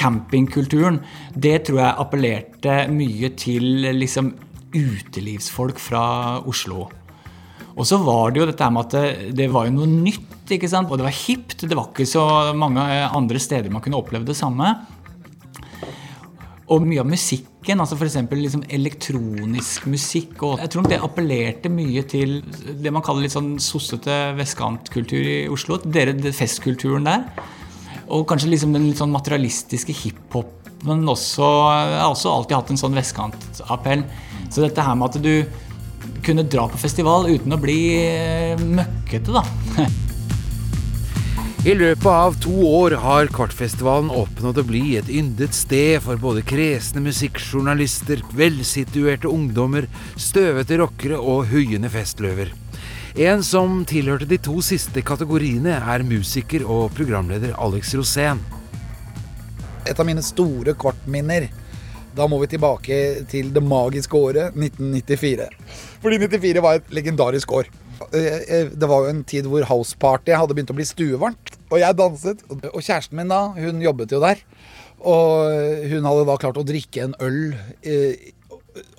campingkulturen. 0.00 1.02
Det 1.36 1.58
tror 1.68 1.82
jeg 1.82 2.00
appellerte 2.06 2.78
mye 2.88 3.34
til 3.36 3.84
liksom 4.00 4.32
utelivsfolk 4.72 5.76
fra 5.76 6.06
Oslo. 6.48 6.88
Og 7.76 7.84
så 7.84 8.00
var 8.00 8.32
det 8.32 8.40
jo 8.40 8.48
dette 8.48 8.72
med 8.72 8.96
at 8.96 9.30
det 9.36 9.52
var 9.52 9.68
jo 9.68 9.76
noe 9.76 9.92
nytt, 9.92 10.56
ikke 10.56 10.72
sant? 10.72 10.88
og 10.88 10.96
det 10.96 11.10
var 11.10 11.20
hipt. 11.20 11.68
Det 11.68 11.76
var 11.76 11.92
ikke 11.92 12.08
så 12.08 12.24
mange 12.56 12.80
andre 12.80 13.44
steder 13.44 13.68
man 13.68 13.84
kunne 13.84 14.00
oppleve 14.00 14.24
det 14.24 14.40
samme. 14.40 14.72
Og 16.66 16.82
mye 16.82 16.98
av 16.98 17.06
musikken, 17.06 17.78
altså 17.78 17.94
f.eks. 17.94 18.16
Liksom 18.26 18.64
elektronisk 18.74 19.84
musikk. 19.86 20.40
og 20.42 20.62
Jeg 20.64 20.72
tror 20.74 20.88
det 20.90 20.98
appellerte 20.98 21.70
mye 21.70 22.02
til 22.10 22.40
det 22.82 22.90
man 22.94 23.04
kaller 23.06 23.22
litt 23.22 23.36
sånn 23.36 23.52
sossete 23.62 24.16
vestkantkultur 24.38 25.20
i 25.22 25.36
Oslo. 25.52 25.78
Dere, 25.84 26.16
festkulturen 26.34 27.06
der. 27.06 27.28
Og 28.10 28.26
kanskje 28.30 28.50
liksom 28.50 28.74
den 28.74 28.88
litt 28.88 28.98
sånn 28.98 29.14
materialistiske 29.14 29.94
hiphopen 29.94 31.06
også. 31.10 31.46
Jeg 31.46 32.00
har 32.00 32.10
også 32.10 32.34
alltid 32.34 32.58
hatt 32.58 32.74
en 32.74 32.82
sånn 32.82 32.98
vestkantappell. 32.98 34.02
Så 34.50 34.66
dette 34.66 34.82
her 34.82 34.98
med 34.98 35.14
at 35.14 35.22
du 35.22 36.18
kunne 36.26 36.46
dra 36.50 36.66
på 36.70 36.82
festival 36.82 37.28
uten 37.30 37.54
å 37.54 37.60
bli 37.62 37.78
eh, 38.00 38.58
møkkete, 38.58 39.38
da. 39.38 39.86
I 41.66 41.72
løpet 41.74 42.06
av 42.06 42.36
to 42.38 42.52
år 42.62 42.94
har 43.02 43.26
Kvartfestivalen 43.34 44.06
oppnådd 44.14 44.60
å 44.60 44.62
bli 44.68 44.82
et 45.00 45.08
yndet 45.10 45.56
sted 45.56 45.96
for 46.04 46.14
både 46.22 46.44
kresne 46.46 47.00
musikkjournalister, 47.02 48.20
velsituerte 48.38 49.26
ungdommer, 49.26 49.88
støvete 50.14 50.78
rockere 50.78 51.18
og 51.18 51.48
huiende 51.50 51.90
festløver. 51.90 52.52
En 53.18 53.42
som 53.42 53.80
tilhørte 53.82 54.28
de 54.30 54.38
to 54.46 54.60
siste 54.62 55.02
kategoriene, 55.02 55.74
er 55.74 56.04
musiker 56.06 56.62
og 56.70 56.94
programleder 56.94 57.56
Alex 57.58 57.96
Rosén. 57.98 58.44
Et 59.82 59.98
av 59.98 60.06
mine 60.06 60.22
store 60.22 60.76
kvartminner. 60.78 61.48
Da 62.14 62.28
må 62.30 62.38
vi 62.44 62.52
tilbake 62.54 63.00
til 63.32 63.50
det 63.50 63.64
magiske 63.66 64.14
året 64.14 64.54
1994. 64.54 65.50
Fordi 65.98 66.22
94 66.28 66.62
var 66.62 66.78
et 66.78 66.94
legendarisk 66.94 67.58
år. 67.58 67.74
Eh, 68.12 68.38
eh, 68.60 68.66
Det 68.70 68.86
var 68.86 69.02
jo 69.04 69.10
en 69.10 69.24
tid 69.24 69.46
hvor 69.50 69.66
houseparty 69.66 70.36
hadde 70.36 70.54
begynt 70.54 70.70
å 70.70 70.76
bli 70.76 70.86
stuevarmt. 70.86 71.55
Og 71.70 71.80
jeg 71.82 71.98
danset. 71.98 72.42
Og 72.72 72.80
kjæresten 72.80 73.18
min 73.18 73.32
da, 73.32 73.42
hun 73.56 73.82
jobbet 73.82 74.14
jo 74.14 74.22
der. 74.22 74.42
Og 75.06 75.52
hun 75.90 76.08
hadde 76.08 76.26
da 76.28 76.38
klart 76.40 76.60
å 76.60 76.66
drikke 76.66 77.06
en 77.08 77.16
øl 77.22 77.40
eh, 77.86 78.32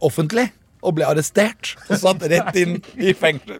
offentlig. 0.05 0.49
Og 0.85 0.93
ble 0.97 1.07
arrestert 1.07 1.73
og 1.87 1.97
satt 1.99 2.23
rett 2.29 2.59
inn 2.61 2.77
i 3.01 3.15
fengsel. 3.17 3.59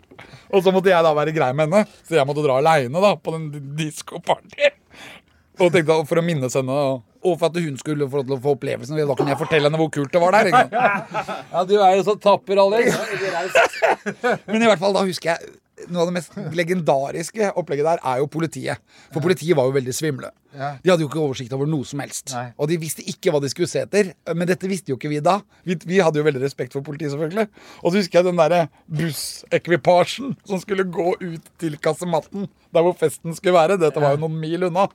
Og 0.54 0.62
så 0.63 0.72
måtte 0.72 0.91
jeg 0.91 1.04
da 1.04 1.12
være 1.17 1.34
grei 1.36 1.50
med 1.58 1.67
henne, 1.67 1.98
så 2.08 2.15
jeg 2.15 2.28
måtte 2.30 2.43
dra 2.46 2.60
aleine 2.62 3.15
på 3.20 3.34
den 3.34 3.50
diskoparty. 3.76 4.70
Og 5.58 5.74
tenkte 5.74 5.98
for 6.08 6.22
å 6.22 6.24
minnes 6.24 6.54
henne, 6.56 6.78
og 7.28 7.39
for 7.41 7.50
at 7.50 7.58
hun 7.58 7.80
skulle 7.82 8.08
få 8.12 8.22
få 8.30 8.54
opplevelsen. 8.54 9.00
Da 9.02 9.15
kunne 9.17 9.34
jeg 9.34 9.41
fortelle 9.41 9.67
henne 9.67 9.82
hvor 9.82 9.89
kult 9.91 10.13
det 10.13 10.22
var 10.22 10.38
der. 10.38 10.52
Ja, 11.54 11.63
du 11.65 11.74
er 11.82 11.98
jo 11.98 12.06
så 12.06 12.15
tapper, 12.22 12.62
Alex. 12.62 12.93
Men 14.46 14.62
i 14.62 14.70
hvert 14.70 14.84
fall 14.84 14.93
da 14.96 15.04
husker 15.08 15.34
jeg 15.34 15.56
noe 15.88 16.02
av 16.04 16.10
det 16.10 16.16
mest 16.18 16.34
legendariske 16.58 17.52
opplegget 17.60 17.86
der 17.86 18.02
er 18.02 18.22
jo 18.24 18.28
politiet. 18.34 18.82
For 19.13 19.22
politiet 19.24 19.58
var 19.58 19.70
jo 19.70 19.76
veldig 19.78 19.94
svimle. 19.96 20.32
De 20.82 20.90
hadde 20.90 21.04
jo 21.04 21.10
ikke 21.10 21.22
oversikt 21.22 21.54
over 21.54 21.70
noe 21.70 21.86
som 21.86 22.00
helst. 22.02 22.32
Og 22.58 22.70
de 22.72 22.80
visste 22.82 23.04
ikke 23.06 23.30
hva 23.34 23.42
de 23.44 23.50
skulle 23.52 23.70
se 23.70 23.84
etter. 23.86 24.10
Men 24.34 24.50
dette 24.50 24.70
visste 24.72 24.90
jo 24.90 24.98
ikke 24.98 25.12
vi 25.12 25.20
da. 25.22 25.36
Vi, 25.68 25.76
vi 25.86 26.00
hadde 26.02 26.18
jo 26.18 26.26
veldig 26.26 26.42
respekt 26.42 26.74
for 26.74 26.82
politiet, 26.86 27.12
selvfølgelig. 27.13 27.46
Og 27.84 27.92
så 27.92 28.00
husker 28.00 28.20
jeg 28.20 28.26
den 28.30 28.40
derre 28.42 28.63
bussekvipasjen 28.90 30.34
som 30.48 30.62
skulle 30.63 30.88
gå 30.90 31.13
ut 31.22 31.52
til 31.62 31.78
kassematten, 31.84 32.48
Der 32.74 32.84
hvor 32.84 32.98
festen 33.00 33.36
skulle 33.36 33.56
være. 33.56 33.78
Dette 33.80 34.02
var 34.02 34.16
jo 34.16 34.24
noen 34.26 34.40
mil 34.42 34.66
unna. 34.68 34.88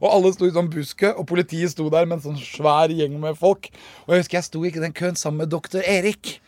Og 0.00 0.08
alle 0.08 0.32
sto 0.32 0.46
i 0.48 0.54
sånn 0.54 0.70
buskø, 0.72 1.10
og 1.18 1.26
politiet 1.28 1.74
sto 1.74 1.88
der 1.92 2.06
med 2.08 2.20
en 2.20 2.30
sånn 2.30 2.40
svær 2.40 2.94
gjeng 2.94 3.18
med 3.20 3.36
folk. 3.38 3.68
Og 4.06 4.14
jeg 4.14 4.24
husker 4.24 4.38
jeg 4.38 4.46
sto 4.48 4.62
ikke 4.64 4.80
i 4.80 4.86
den 4.86 4.96
køen 4.96 5.18
sammen 5.18 5.42
med 5.44 5.52
doktor 5.52 5.82
Erik. 5.84 6.38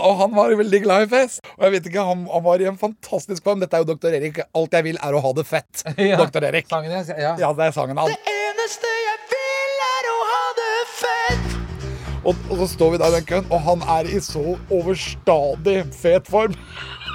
Og 0.00 0.14
han 0.16 0.32
var 0.32 0.54
veldig 0.56 0.78
glad 0.86 1.02
i 1.04 1.08
fest. 1.10 1.42
Og 1.58 1.66
jeg 1.66 1.72
vet 1.74 1.86
ikke, 1.90 2.04
han, 2.08 2.24
han 2.32 2.44
var 2.46 2.62
i 2.62 2.68
en 2.70 2.78
fantastisk 2.80 3.44
form. 3.44 3.60
Dette 3.60 3.76
er 3.76 3.82
jo 3.82 3.92
Dr. 3.92 4.14
Erik. 4.16 4.38
Alt 4.56 4.76
jeg 4.78 4.86
vil, 4.86 4.98
er 5.04 5.12
å 5.12 5.20
ha 5.20 5.32
det 5.36 5.44
fett. 5.48 5.82
Ja. 6.12 6.16
Dr. 6.22 6.46
Erik. 6.48 6.70
Sangen, 6.70 6.92
ja. 6.92 7.34
Ja, 7.36 7.50
det 7.52 7.66
er 7.66 7.74
sangen 7.76 8.00
hans. 8.00 8.14
eneste 8.32 8.88
jeg 8.88 9.18
vil, 9.32 9.82
er 9.88 10.08
å 10.08 10.14
ha 10.30 10.44
det 10.56 10.70
fett. 10.96 11.58
Og, 12.22 12.40
og 12.48 12.62
så 12.62 12.68
står 12.72 12.94
vi 12.94 13.00
der 13.02 13.12
i 13.12 13.18
den 13.18 13.26
køen, 13.28 13.50
og 13.52 13.60
han 13.66 13.84
er 13.98 14.08
i 14.08 14.20
så 14.24 14.54
overstadig 14.72 15.82
fet 15.98 16.30
form. 16.30 16.54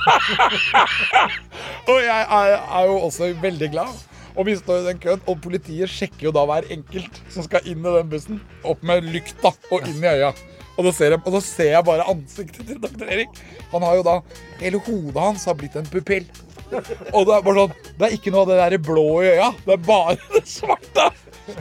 og 1.90 1.98
jeg 2.04 2.28
er, 2.28 2.54
er 2.62 2.92
jo 2.92 3.00
også 3.08 3.32
veldig 3.42 3.72
glad. 3.74 3.96
Og 4.38 4.46
vi 4.46 4.54
står 4.60 4.84
i 4.84 4.88
den 4.92 5.02
køen, 5.02 5.24
og 5.26 5.42
politiet 5.42 5.90
sjekker 5.90 6.30
jo 6.30 6.36
da 6.36 6.46
hver 6.46 6.70
enkelt 6.78 7.24
som 7.34 7.48
skal 7.48 7.66
inn 7.66 7.82
i 7.82 7.96
den 7.98 8.12
bussen. 8.12 8.38
Opp 8.68 8.86
med 8.86 9.10
lykta 9.10 9.56
og 9.74 9.90
inn 9.90 10.04
i 10.04 10.14
øya. 10.14 10.30
Og 10.78 10.86
da 10.86 10.92
ser 10.94 11.16
jeg, 11.16 11.22
da 11.26 11.42
ser 11.42 11.72
jeg 11.74 11.86
bare 11.88 12.06
ansiktet 12.12 12.68
til 12.70 12.82
dr. 12.82 13.08
Erik. 13.10 13.40
Han 13.74 13.86
har 13.86 13.98
jo 13.98 14.04
da 14.06 14.20
Hele 14.62 14.82
hodet 14.86 15.18
hans 15.18 15.48
har 15.50 15.58
blitt 15.58 15.76
en 15.80 15.90
pupill. 15.90 16.28
Og 16.68 17.26
det 17.28 17.34
er 17.34 17.44
bare 17.46 17.62
sånn 17.62 17.76
Det 17.98 18.06
er 18.08 18.16
ikke 18.18 18.34
noe 18.34 18.44
av 18.44 18.50
det 18.52 18.58
der 18.60 18.78
blå 18.84 19.08
i 19.24 19.32
øya. 19.34 19.50
Det 19.66 19.74
er 19.78 19.84
bare 19.88 20.18
det 20.36 20.44
svarte. 20.50 21.10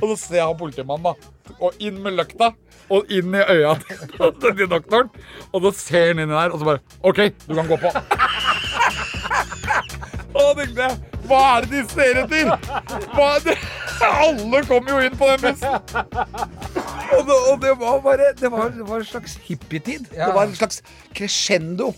Og 0.00 0.06
så 0.12 0.16
ser 0.20 0.40
jeg 0.40 0.46
han 0.48 0.60
politimannen, 0.60 1.06
da. 1.06 1.14
Og 1.62 1.70
inn 1.80 2.00
med 2.02 2.16
løkta. 2.18 2.52
Og 2.92 3.08
inn 3.10 3.34
i 3.34 3.42
øya 3.42 3.74
til 3.82 4.66
doktoren. 4.74 5.10
Og 5.52 5.68
så 5.68 5.74
ser 5.80 6.12
han 6.12 6.22
inni 6.22 6.34
der, 6.34 6.52
og 6.52 6.58
så 6.60 6.68
bare 6.68 6.82
OK, 7.06 7.20
du 7.46 7.54
kan 7.54 7.70
gå 7.70 7.80
på. 7.86 7.92
Å, 10.36 10.52
det 10.52 10.66
gleder 10.74 10.90
jeg 10.90 11.15
Hva 11.26 11.42
er 11.56 11.66
det 11.66 11.82
de 11.82 11.82
ser 11.92 12.22
etter? 12.22 12.50
Er 13.26 13.44
det? 13.44 13.56
Alle 14.06 14.62
kom 14.68 14.88
jo 14.90 14.98
inn 15.04 15.14
på 15.16 15.28
den 15.32 15.44
bussen. 15.44 15.78
Og 17.16 17.22
det, 17.28 17.36
og 17.36 17.60
det 17.62 17.72
var 17.80 18.00
bare 18.04 18.32
Det 18.36 18.50
var, 18.52 18.72
det 18.74 18.86
var 18.88 19.00
en 19.00 19.08
slags 19.08 19.38
hippietid. 19.46 20.10
Det 20.12 20.32
var 20.34 20.44
en 20.46 20.56
slags 20.58 20.82
crescendo 21.16 21.92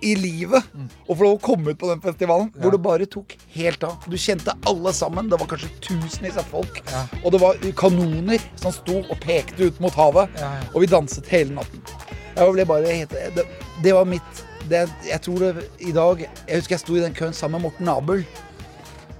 i 0.00 0.14
livet 0.16 0.64
å 1.06 1.12
få 1.12 1.24
lov 1.26 1.34
å 1.34 1.40
komme 1.44 1.74
ut 1.74 1.78
på 1.80 1.88
den 1.90 2.00
festivalen 2.00 2.46
hvor 2.56 2.72
det 2.72 2.78
bare 2.80 3.04
tok 3.10 3.34
helt 3.52 3.82
av. 3.84 3.98
Du 4.08 4.16
kjente 4.16 4.54
alle 4.68 4.92
sammen. 4.96 5.28
Det 5.28 5.36
var 5.40 5.50
kanskje 5.50 5.68
tusenvis 5.84 6.38
av 6.40 6.48
folk. 6.48 6.80
Og 7.22 7.32
det 7.34 7.40
var 7.42 7.60
kanoner 7.76 8.40
som 8.60 8.72
sto 8.72 9.02
og 9.02 9.16
pekte 9.20 9.68
ut 9.68 9.80
mot 9.84 9.96
havet. 10.00 10.40
Og 10.72 10.80
vi 10.84 10.88
danset 10.90 11.28
hele 11.32 11.58
natten. 11.58 11.84
Bare 12.36 12.94
det, 13.10 13.44
det 13.84 13.92
var 13.92 14.08
mitt 14.08 14.44
det, 14.70 14.86
Jeg 15.08 15.20
tror 15.26 15.38
det 15.42 15.66
i 15.78 15.92
dag 15.92 16.22
Jeg 16.22 16.60
husker 16.60 16.76
jeg 16.76 16.84
sto 16.84 16.96
i 16.96 17.02
den 17.04 17.16
køen 17.16 17.36
sammen 17.36 17.60
med 17.60 17.70
Morten 17.70 17.90
Abel. 17.92 18.24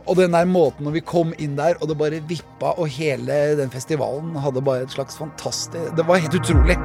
Og 0.06 0.16
den 0.16 0.32
der 0.34 0.48
måten 0.48 0.86
når 0.86 0.96
vi 0.96 1.06
kom 1.06 1.34
inn 1.38 1.56
der, 1.58 1.76
og 1.80 1.90
det 1.90 1.98
bare 1.98 2.22
vippa, 2.26 2.74
og 2.74 2.88
hele 2.90 3.56
den 3.58 3.70
festivalen 3.70 4.34
hadde 4.42 4.62
bare 4.64 4.86
et 4.86 4.94
slags 4.94 5.18
fantastisk 5.18 5.96
Det 5.96 6.06
var 6.06 6.22
helt 6.22 6.34
utrolig. 6.34 6.78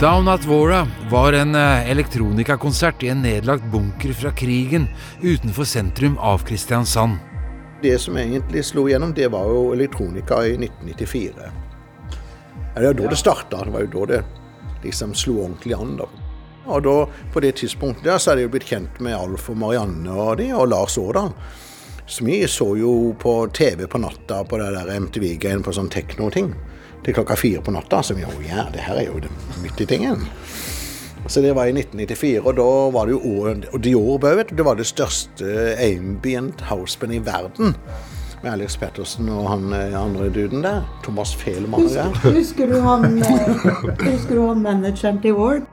Down 0.00 0.28
at 0.28 0.42
Vora 0.44 0.82
var 1.10 1.32
en 1.38 1.54
eh, 1.54 1.90
elektronikakonsert 1.90 3.04
i 3.06 3.12
en 3.12 3.22
nedlagt 3.22 3.64
bunker 3.70 4.10
fra 4.12 4.32
krigen 4.34 4.88
utenfor 5.22 5.64
sentrum 5.70 6.18
av 6.18 6.42
Kristiansand. 6.48 7.20
Det 7.82 7.94
som 8.02 8.18
egentlig 8.18 8.64
slo 8.66 8.88
gjennom, 8.90 9.14
det 9.14 9.30
var 9.30 9.46
jo 9.46 9.68
elektronika 9.72 10.40
i 10.48 10.56
1994. 10.58 11.46
Det 12.74 12.82
var 12.82 12.88
jo 12.88 12.96
da 12.98 13.12
det 13.12 13.20
starta. 13.22 13.62
Det 13.64 13.72
var 13.76 13.86
jo 13.86 13.92
da 13.94 14.06
det 14.10 14.20
liksom 14.84 15.14
slo 15.18 15.40
ordentlig 15.46 15.74
an. 15.74 15.96
da. 15.98 16.08
Og 16.64 16.82
da, 16.84 16.94
på 17.32 17.40
det 17.44 17.56
tidspunktet 17.60 18.04
der, 18.04 18.18
så 18.18 18.34
det 18.34 18.46
jo 18.46 18.54
blitt 18.54 18.68
kjent 18.68 19.00
med 19.04 19.16
Alf 19.16 19.50
og 19.52 19.58
Marianne 19.60 20.12
og 20.12 20.38
de, 20.40 20.48
og 20.56 20.70
Lars 20.72 20.96
Årdal. 20.98 21.32
Så 22.06 22.24
vi 22.24 22.42
så 22.48 22.66
jo 22.76 23.14
på 23.20 23.34
TV 23.56 23.86
på 23.88 23.98
natta 24.00 24.42
på 24.44 24.60
det 24.60 24.70
der 24.76 24.92
MTV-greien 25.00 25.64
på 25.64 25.72
sånn 25.72 25.92
tekno-ting. 25.92 26.52
Til 27.04 27.16
klokka 27.16 27.36
fire 27.36 27.60
på 27.64 27.72
natta. 27.72 28.02
Så 28.04 28.16
vi 28.16 28.24
jo, 28.24 28.32
ja, 28.44 28.66
det 28.72 28.84
her 28.84 29.00
er 29.00 29.08
jo 29.08 29.20
det 29.24 29.32
midt 29.62 29.80
i 29.80 29.88
tingen. 29.88 30.26
Så 31.26 31.40
det 31.40 31.54
var 31.56 31.68
i 31.68 31.72
1994, 31.72 32.42
og 32.44 32.56
da 32.58 32.68
var 32.92 33.08
det 33.08 33.14
jo 33.14 33.44
og 33.72 33.78
Dior 33.80 34.20
vet. 34.20 34.52
Det 34.52 34.64
var 34.64 34.76
det 34.76 34.88
største 34.88 35.76
ambient 35.80 36.60
housebandet 36.68 37.22
i 37.22 37.24
verden. 37.24 37.76
Med 38.44 38.52
Alex 38.52 38.74
Pettersen 38.76 39.28
og 39.32 39.46
han 39.48 39.70
eh, 39.72 39.94
andre 39.96 40.26
duden 40.28 40.60
der. 40.66 40.82
Thomas 41.04 41.30
Fehlmann. 41.32 41.86
Husker, 41.86 42.34
husker, 42.34 42.66
du 42.68 42.82
han, 42.84 43.22
eh, 43.24 43.46
husker 44.04 44.34
du 44.36 44.42
han 44.44 44.60
manageren 44.60 45.20
til 45.22 45.38
Orb? 45.40 45.70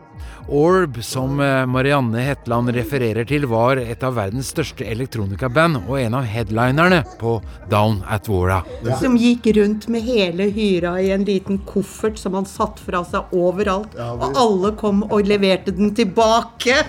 Orb, 0.48 1.02
som 1.04 1.42
eh, 1.44 1.66
Marianne 1.68 2.24
Hetland 2.24 2.72
refererer 2.72 3.28
til, 3.28 3.44
var 3.52 3.82
et 3.82 4.06
av 4.08 4.16
verdens 4.16 4.54
største 4.56 4.88
elektronikaband 4.88 5.82
og 5.82 6.00
en 6.00 6.16
av 6.22 6.30
headlinerne 6.32 7.02
på 7.20 7.34
Down 7.74 8.00
at 8.08 8.32
Vora. 8.32 8.62
Som 9.04 9.20
gikk 9.20 9.52
rundt 9.60 9.90
med 9.92 10.08
hele 10.08 10.48
hyra 10.56 10.96
i 11.04 11.12
en 11.12 11.28
liten 11.28 11.60
koffert 11.68 12.24
som 12.24 12.40
han 12.40 12.48
satt 12.48 12.80
fra 12.80 13.04
seg 13.04 13.36
overalt. 13.36 14.00
Og 14.00 14.40
alle 14.46 14.72
kom 14.80 15.04
og 15.10 15.28
leverte 15.28 15.76
den 15.76 15.92
tilbake! 16.00 16.80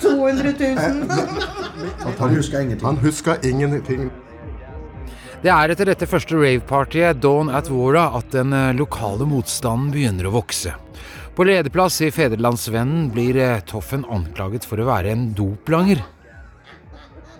200 0.00 0.56
000. 0.64 1.63
Han 2.18 2.36
husker 2.36 2.60
ingenting. 2.60 2.86
Han 2.86 3.00
huska 3.02 3.36
ingenting. 3.42 4.10
Det 5.44 5.52
er 5.52 5.74
etter 5.74 5.90
dette 5.90 6.06
første 6.08 6.38
ravepartyet, 6.38 7.18
Dawn 7.20 7.50
at 7.52 7.68
Vora, 7.68 8.06
at 8.16 8.30
den 8.32 8.54
eh, 8.56 8.70
lokale 8.72 9.26
motstanden 9.28 9.90
begynner 9.92 10.30
å 10.30 10.38
vokse. 10.38 10.72
På 11.36 11.44
lederplass 11.44 11.98
i 12.06 12.08
Federlandsvennen 12.14 13.10
blir 13.12 13.36
eh, 13.36 13.60
Toffen 13.68 14.06
anklaget 14.08 14.64
for 14.64 14.80
å 14.80 14.88
være 14.88 15.12
en 15.12 15.26
doplanger. 15.36 16.00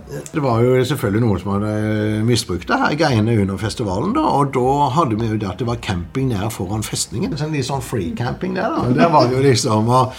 Det 0.04 0.42
var 0.44 0.60
jo 0.60 0.84
selvfølgelig 0.84 1.22
noen 1.24 1.40
som 1.40 1.52
hadde 1.54 2.24
misbrukt 2.28 2.68
det 2.68 2.76
her 2.76 2.96
greiene 3.00 3.38
under 3.40 3.56
festivalen. 3.56 4.12
da, 4.12 4.24
Og 4.36 4.52
da 4.52 4.74
hadde 4.98 5.16
vi 5.16 5.30
jo 5.30 5.38
det 5.40 5.48
at 5.48 5.62
det 5.62 5.68
var 5.70 5.80
camping 5.80 6.28
nær 6.34 6.52
foran 6.52 6.84
festningen. 6.84 7.32
Sånn 7.40 7.56
litt 7.56 7.70
sånn 7.70 7.80
free-camping 7.80 8.58
der, 8.58 8.68
da. 8.68 8.90
Der 9.00 9.14
var 9.14 9.30
det 9.30 9.38
jo 9.38 9.46
liksom, 9.48 9.88
og, 9.88 10.12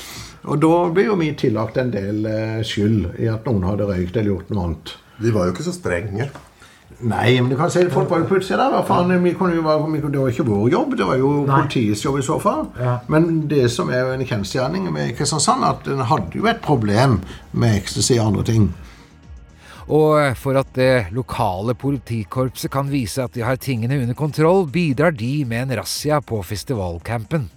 og 0.46 0.60
da 0.62 0.74
ble 0.94 1.08
jo 1.08 1.20
vi 1.20 1.32
tillagt 1.38 1.78
en 1.82 1.94
del 1.94 2.26
eh, 2.30 2.60
skyld 2.66 3.16
i 3.22 3.30
at 3.32 3.48
noen 3.50 3.66
hadde 3.66 3.88
røykt 3.90 4.18
eller 4.18 4.36
gjort 4.36 4.52
noe 4.52 4.68
annet. 4.68 4.94
De 5.22 5.32
var 5.34 5.48
jo 5.48 5.56
ikke 5.56 5.66
så 5.66 5.74
strenge. 5.76 6.30
Nei, 6.96 7.42
men 7.42 7.50
du 7.52 7.58
kan 7.60 7.72
si 7.74 7.82
folk 7.92 8.08
var 8.08 8.22
jo 8.22 8.28
på 8.30 8.38
utsida 8.40 8.70
vi 8.72 9.34
kunne 9.36 9.56
jo 9.58 9.66
være, 9.66 9.90
vi 9.92 10.00
kunne, 10.00 10.14
det 10.14 10.22
var 10.22 10.32
ikke 10.32 10.48
vår 10.48 10.70
jobb, 10.72 10.96
det 10.96 11.08
var 11.10 11.18
jo 11.20 11.32
politiets 11.44 12.06
jobb 12.06 12.20
i 12.22 12.24
så 12.24 12.38
fall. 12.40 12.70
Men 13.12 13.48
det 13.52 13.68
som 13.74 13.90
er 13.92 14.06
jo 14.06 14.14
en 14.16 14.26
kjensgjerning 14.26 14.88
med 14.94 15.16
Kristiansand, 15.18 15.66
at 15.66 15.90
en 15.92 16.06
hadde 16.08 16.40
jo 16.40 16.48
et 16.48 16.62
problem 16.64 17.20
med 17.52 17.82
ecstasy 17.82 18.16
og 18.20 18.28
andre 18.30 18.46
ting. 18.48 18.70
Og 19.86 20.18
eh, 20.22 20.34
for 20.38 20.58
at 20.58 20.72
det 20.78 21.12
lokale 21.14 21.76
politikorpset 21.78 22.72
kan 22.74 22.90
vise 22.90 23.22
at 23.22 23.36
de 23.36 23.44
har 23.46 23.60
tingene 23.62 24.00
under 24.02 24.18
kontroll, 24.18 24.66
bidrar 24.72 25.14
de 25.14 25.44
med 25.46 25.68
en 25.68 25.78
razzia 25.82 26.22
på 26.22 26.42
festivalcampen. 26.42 27.50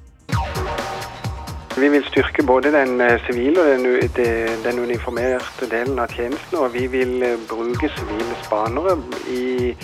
Vi 1.81 1.89
vil 1.89 2.05
styrke 2.05 2.43
både 2.43 2.73
den 2.73 3.01
eh, 3.01 3.21
sivile 3.27 3.61
og 3.61 3.69
den, 4.17 4.49
den 4.65 4.79
uniformerte 4.79 5.69
delen 5.71 5.99
av 5.99 6.11
tjenesten, 6.11 6.59
og 6.59 6.73
vi 6.75 6.87
vil 6.91 7.23
eh, 7.23 7.37
bruke 7.51 7.91
sivile 7.95 8.39
spanere 8.43 8.97
i, 9.31 9.77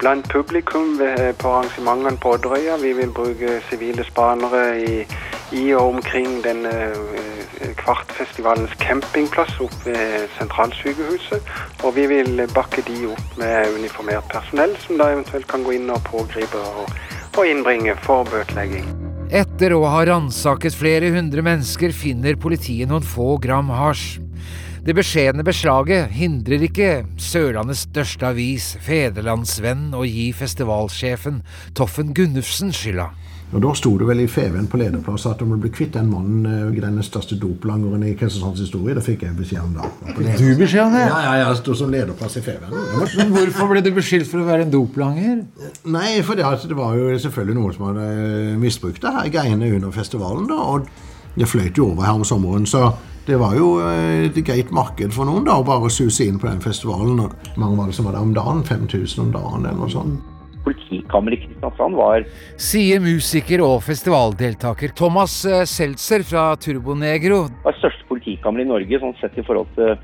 blant 0.00 0.28
publikum 0.32 0.96
på 1.38 1.52
arrangementene 1.52 2.16
på 2.22 2.32
Odderøya. 2.38 2.78
Vi 2.80 2.94
vil 2.96 3.12
bruke 3.12 3.58
sivile 3.68 4.04
spanere 4.04 4.64
i, 4.80 5.04
i 5.52 5.66
og 5.74 5.94
omkring 5.98 6.40
denne 6.44 6.72
eh, 6.72 7.68
Kvartfestivalens 7.82 8.72
campingplass 8.80 9.60
oppe 9.60 9.92
ved 9.92 10.28
sentralsykehuset. 10.38 11.52
Og 11.84 11.96
vi 11.96 12.06
vil 12.06 12.46
bakke 12.54 12.86
de 12.88 13.06
opp 13.12 13.38
med 13.38 13.76
uniformert 13.76 14.24
personell, 14.32 14.76
som 14.86 14.96
da 14.96 15.12
eventuelt 15.12 15.52
kan 15.52 15.68
gå 15.68 15.76
inn 15.76 15.92
og 15.92 16.04
pågripe 16.08 16.64
og, 16.80 16.92
og 17.36 17.46
innbringe 17.46 17.98
for 18.06 18.24
bøtelegging. 18.24 19.01
Etter 19.32 19.72
å 19.72 19.86
ha 19.88 20.02
ransaket 20.04 20.74
flere 20.76 21.08
hundre 21.14 21.40
mennesker 21.40 21.94
finner 21.96 22.36
politiet 22.36 22.90
noen 22.90 23.06
få 23.06 23.38
gram 23.40 23.70
hasj. 23.72 24.18
Det 24.84 24.92
beskjedne 24.98 25.40
beslaget 25.46 26.12
hindrer 26.12 26.66
ikke 26.66 26.90
Sørlandets 27.16 27.86
største 27.86 28.28
avis, 28.28 28.66
Fedrelandsvennen, 28.84 29.94
å 29.96 30.04
gi 30.04 30.26
festivalsjefen 30.36 31.40
Toffen 31.72 32.12
Gunnufsen 32.12 32.74
skylda. 32.76 33.08
Og 33.52 33.60
Da 33.60 33.72
sto 33.76 33.90
det 34.00 34.06
vel 34.08 34.22
i 34.24 34.28
Feven 34.30 34.66
på 34.70 34.78
lederplass 34.80 35.26
at 35.28 35.42
om 35.44 35.50
du 35.52 35.58
blir 35.60 35.72
kvitt 35.74 35.92
den 35.92 36.08
mannen, 36.08 36.46
eh, 36.48 36.80
den 36.80 37.02
største 37.04 37.36
doplangeren 37.36 38.02
i 38.08 38.14
Kristiansands 38.16 38.62
historie, 38.64 38.94
det 38.96 39.04
fikk 39.04 39.26
jeg 39.26 39.36
beskjed 39.36 39.60
om 39.60 39.74
da. 39.76 39.90
Fikk 40.16 40.38
du 40.40 40.56
beskjed 40.56 40.86
om 40.86 40.96
det? 40.96 41.04
Ja, 41.04 41.18
ja, 41.26 41.34
jeg 41.42 41.60
sto 41.60 41.76
som 41.76 41.92
lederplass 41.92 42.38
i 42.40 42.44
Feven. 42.46 42.72
Men 43.18 43.34
hvorfor 43.36 43.68
ble 43.68 43.84
du 43.84 43.92
beskyldt 43.92 44.30
for 44.30 44.40
å 44.40 44.48
være 44.48 44.66
en 44.66 44.72
doplanger? 44.72 45.44
Nei, 45.84 46.22
for 46.24 46.40
det, 46.40 46.48
det 46.68 46.78
var 46.80 46.96
jo 46.96 47.12
selvfølgelig 47.26 47.58
noen 47.60 47.76
som 47.76 47.88
hadde 47.90 48.08
eh, 48.08 48.58
misbrukt 48.62 49.04
det 49.04 49.16
her 49.18 49.32
greiene 49.36 49.74
under 49.76 49.92
festivalen. 49.92 50.48
da, 50.48 50.60
og 50.72 50.88
det 51.36 51.48
fløyt 51.48 51.76
jo 51.76 51.92
over 51.92 52.08
her 52.08 52.16
om 52.16 52.24
sommeren, 52.24 52.66
så 52.68 52.90
det 53.26 53.36
var 53.38 53.54
jo 53.54 53.76
eh, 53.84 54.26
et 54.30 54.44
greit 54.44 54.72
marked 54.72 55.12
for 55.12 55.28
noen 55.28 55.44
da, 55.44 55.60
å 55.60 55.66
bare 55.66 55.92
suse 55.92 56.24
inn 56.24 56.40
på 56.40 56.48
den 56.48 56.64
festivalen. 56.64 57.20
Og 57.20 57.56
mange 57.60 57.76
var 57.76 57.92
det 57.92 58.00
som 58.00 58.08
var 58.08 58.16
der 58.16 58.24
om 58.24 58.34
dagen? 58.36 58.64
5000 58.64 59.26
om 59.28 59.32
dagen 59.36 59.66
eller 59.66 59.84
noe 59.84 59.92
sånt. 59.92 60.31
Politikammeret 60.62 61.40
i 61.40 61.46
Kristiansand 61.46 61.98
var 61.98 62.26
Sier 62.60 63.02
musiker 63.02 63.64
og 63.66 63.80
festivaldeltaker 63.86 64.94
Thomas 64.98 65.40
eh, 65.48 65.64
Seltzer 65.66 66.24
fra 66.26 66.52
Turbonegro. 66.56 67.44
det 67.50 67.66
var 67.66 67.78
største 67.80 68.06
politikammeret 68.10 68.68
i 68.68 68.72
Norge 68.72 69.00
sånn 69.02 69.16
sett 69.20 69.38
i 69.38 69.46
forhold 69.46 69.72
til 69.78 69.96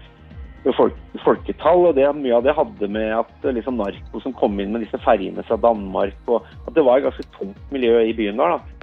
folk, 0.77 0.97
folketall. 1.25 1.87
og 1.90 1.94
det, 1.97 2.09
Mye 2.16 2.37
av 2.38 2.44
det 2.47 2.57
hadde 2.57 2.90
med 2.90 3.12
at 3.21 3.47
eh, 3.47 3.55
liksom, 3.59 3.79
narko 3.79 4.25
som 4.25 4.35
kom 4.37 4.59
inn 4.61 4.75
med 4.75 4.85
disse 4.87 4.99
ferjene 5.05 5.44
fra 5.47 5.61
Danmark, 5.61 6.18
og 6.27 6.42
at 6.66 6.75
det 6.75 6.85
var 6.85 6.99
et 6.99 7.09
ganske 7.09 7.29
tomt 7.38 7.73
miljø 7.75 8.01
i 8.03 8.16
byen 8.16 8.40
der. 8.40 8.59
da. 8.59 8.79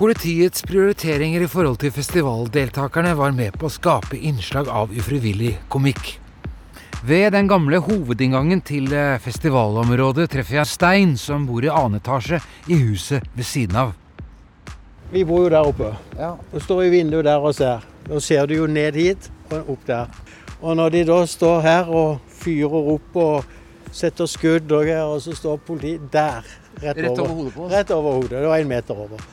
Politiets 0.00 0.62
prioriteringer 0.64 1.42
i 1.44 1.50
forhold 1.50 1.82
til 1.82 1.92
festivaldeltakerne 1.92 3.12
var 3.18 3.34
med 3.36 3.58
på 3.60 3.68
å 3.68 3.74
skape 3.74 4.16
innslag 4.16 4.70
av 4.72 4.94
ufrivillig 4.96 5.58
komikk. 5.68 6.19
Ved 7.00 7.32
den 7.32 7.46
gamle 7.48 7.78
hovedinngangen 7.80 8.60
til 8.60 8.92
eh, 8.92 9.16
festivalområdet 9.24 10.26
treffer 10.34 10.58
jeg 10.58 10.68
Stein, 10.68 11.14
som 11.16 11.46
bor 11.48 11.64
i 11.64 11.70
annen 11.72 11.96
etasje 11.96 12.42
i 12.68 12.76
huset 12.76 13.24
ved 13.32 13.46
siden 13.48 13.78
av. 13.80 13.94
Vi 15.08 15.22
bor 15.24 15.46
jo 15.46 15.52
der 15.54 15.64
oppe. 15.64 15.94
Og 16.52 16.60
står 16.60 16.82
i 16.84 16.90
vinduet 16.92 17.24
der 17.24 17.40
og 17.40 17.56
ser. 17.56 17.86
Da 18.04 18.20
ser 18.20 18.44
du 18.46 18.58
jo 18.58 18.68
ned 18.68 18.98
hit 19.00 19.30
og 19.48 19.72
opp 19.72 19.88
der. 19.88 20.12
Og 20.60 20.76
når 20.76 20.92
de 20.92 21.02
da 21.08 21.18
står 21.24 21.64
her 21.64 21.88
og 21.88 22.20
fyrer 22.42 22.92
opp 22.92 23.16
og 23.16 23.56
setter 23.96 24.28
skudd 24.28 24.68
og 24.68 24.84
greier, 24.84 25.08
og 25.08 25.24
så 25.24 25.32
står 25.34 25.56
politiet 25.64 26.04
der. 26.12 26.44
Rett, 26.82 27.00
Rett 27.00 27.16
over 27.16 27.32
hodet 27.32 27.54
på 27.54 27.64
oss? 27.64 27.72
Rett 27.72 27.96
over 27.96 28.18
hodet. 28.20 28.36
Det 28.36 28.48
var 28.52 28.60
en 28.60 28.74
meter 28.76 29.06
over. 29.08 29.24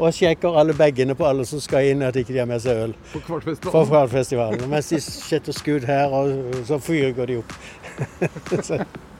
Og 0.00 0.14
sjekker 0.14 0.56
alle 0.60 0.74
bagene 0.76 1.16
på 1.18 1.26
alle 1.26 1.46
som 1.48 1.62
skal 1.62 1.90
inn, 1.90 2.02
at 2.06 2.16
ikke 2.20 2.34
de 2.34 2.42
har 2.42 2.48
med 2.50 2.62
seg 2.62 2.84
øl. 2.86 2.96
På 3.12 3.22
Kvartfestivalen? 3.26 3.74
På 3.74 3.84
Kvartfestivalen. 3.90 4.66
Mens 4.70 4.90
de 4.92 5.00
setter 5.04 5.56
skudd 5.56 5.86
her, 5.88 6.12
og 6.14 6.60
så 6.68 6.80
fyrer 6.82 7.26
de 7.30 7.40
opp. 7.42 7.54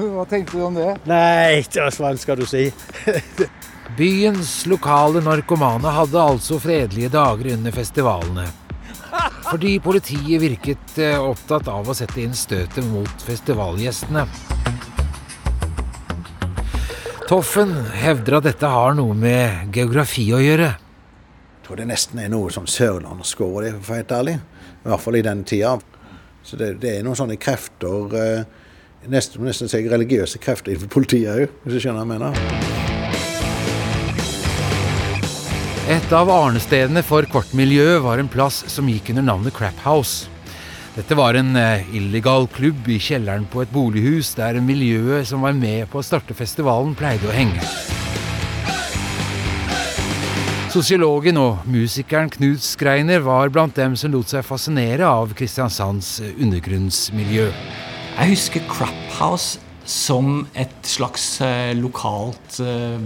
Hva 0.00 0.24
tenkte 0.28 0.56
du 0.56 0.64
om 0.64 0.76
det? 0.78 0.94
Nei, 1.10 1.60
hva 1.74 2.14
skal 2.18 2.38
du 2.38 2.46
si? 2.48 2.68
Byens 3.98 4.64
lokale 4.70 5.22
narkomane 5.24 5.92
hadde 5.94 6.22
altså 6.22 6.60
fredelige 6.62 7.10
dager 7.12 7.52
under 7.56 7.74
festivalene. 7.74 8.46
Fordi 9.50 9.78
politiet 9.82 10.38
virket 10.42 10.98
eh, 11.02 11.18
opptatt 11.18 11.66
av 11.72 11.88
å 11.90 11.96
sette 11.96 12.22
inn 12.22 12.36
støtet 12.38 12.86
mot 12.86 13.26
festivalgjestene. 13.26 14.26
Toffen 17.30 17.70
hevder 17.94 18.40
at 18.40 18.46
dette 18.48 18.66
har 18.66 18.96
noe 18.98 19.14
med 19.14 19.68
geografi 19.70 20.24
å 20.34 20.40
gjøre. 20.42 20.72
Jeg 20.74 21.62
tror 21.62 21.78
det 21.78 21.84
nesten 21.86 22.18
er 22.18 22.26
noe 22.32 22.50
som 22.50 22.64
sørlandsk 22.66 23.44
over 23.46 23.68
det, 23.68 23.70
for 23.76 23.84
å 23.84 23.86
være 23.92 24.00
helt 24.00 24.14
ærlig. 24.16 24.34
I 24.80 24.88
hvert 24.90 25.04
fall 25.04 25.18
i 25.20 25.22
den 25.22 25.44
tida. 25.46 25.76
Så 26.42 26.58
det, 26.58 26.72
det 26.82 26.90
er 26.96 27.04
noen 27.06 27.14
sånne 27.20 27.38
krefter 27.38 28.16
eh, 28.18 28.42
Nesten, 29.14 29.46
nesten 29.46 29.70
jeg 29.70 29.86
religiøse 29.88 30.42
krefter 30.42 30.74
innenfor 30.74 30.90
politiet 30.92 31.30
òg, 31.30 31.54
hvis 31.62 31.78
du 31.78 31.80
skjønner 31.80 32.02
hva 32.02 32.18
jeg 32.18 32.18
mener. 32.18 32.34
Et 35.94 36.18
av 36.18 36.34
arnestedene 36.34 37.06
for 37.06 37.22
kvartmiljø 37.30 38.02
var 38.04 38.18
en 38.18 38.28
plass 38.28 38.64
som 38.74 38.90
gikk 38.90 39.14
under 39.14 39.30
navnet 39.30 39.54
Crap 39.54 39.78
House. 39.86 40.26
Dette 40.90 41.14
var 41.14 41.36
en 41.38 41.54
eh, 41.54 41.86
illegal 41.94 42.48
klubb 42.50 42.88
i 42.90 42.96
kjelleren 42.98 43.44
på 43.46 43.60
et 43.62 43.70
bolighus 43.70 44.32
der 44.34 44.56
miljøet 44.58 45.28
som 45.28 45.44
var 45.46 45.54
med 45.54 45.84
på 45.92 46.00
å 46.00 46.02
starte 46.02 46.34
festivalen, 46.34 46.96
pleide 46.98 47.28
å 47.30 47.34
henge. 47.34 47.62
Sosiologen 50.74 51.38
og 51.38 51.62
musikeren 51.70 52.30
Knut 52.34 52.62
Skreiner 52.66 53.22
var 53.22 53.54
blant 53.54 53.78
dem 53.78 53.94
som 53.98 54.10
lot 54.10 54.34
seg 54.34 54.42
fascinere 54.46 55.06
av 55.06 55.30
Kristiansands 55.38 56.16
eh, 56.26 56.34
undergrunnsmiljø. 56.42 57.46
Jeg 58.16 58.34
husker 58.34 58.66
Crap 58.70 59.14
House 59.20 59.62
som 59.86 60.42
et 60.58 60.74
slags 60.90 61.36
eh, 61.46 61.70
lokalt 61.78 62.58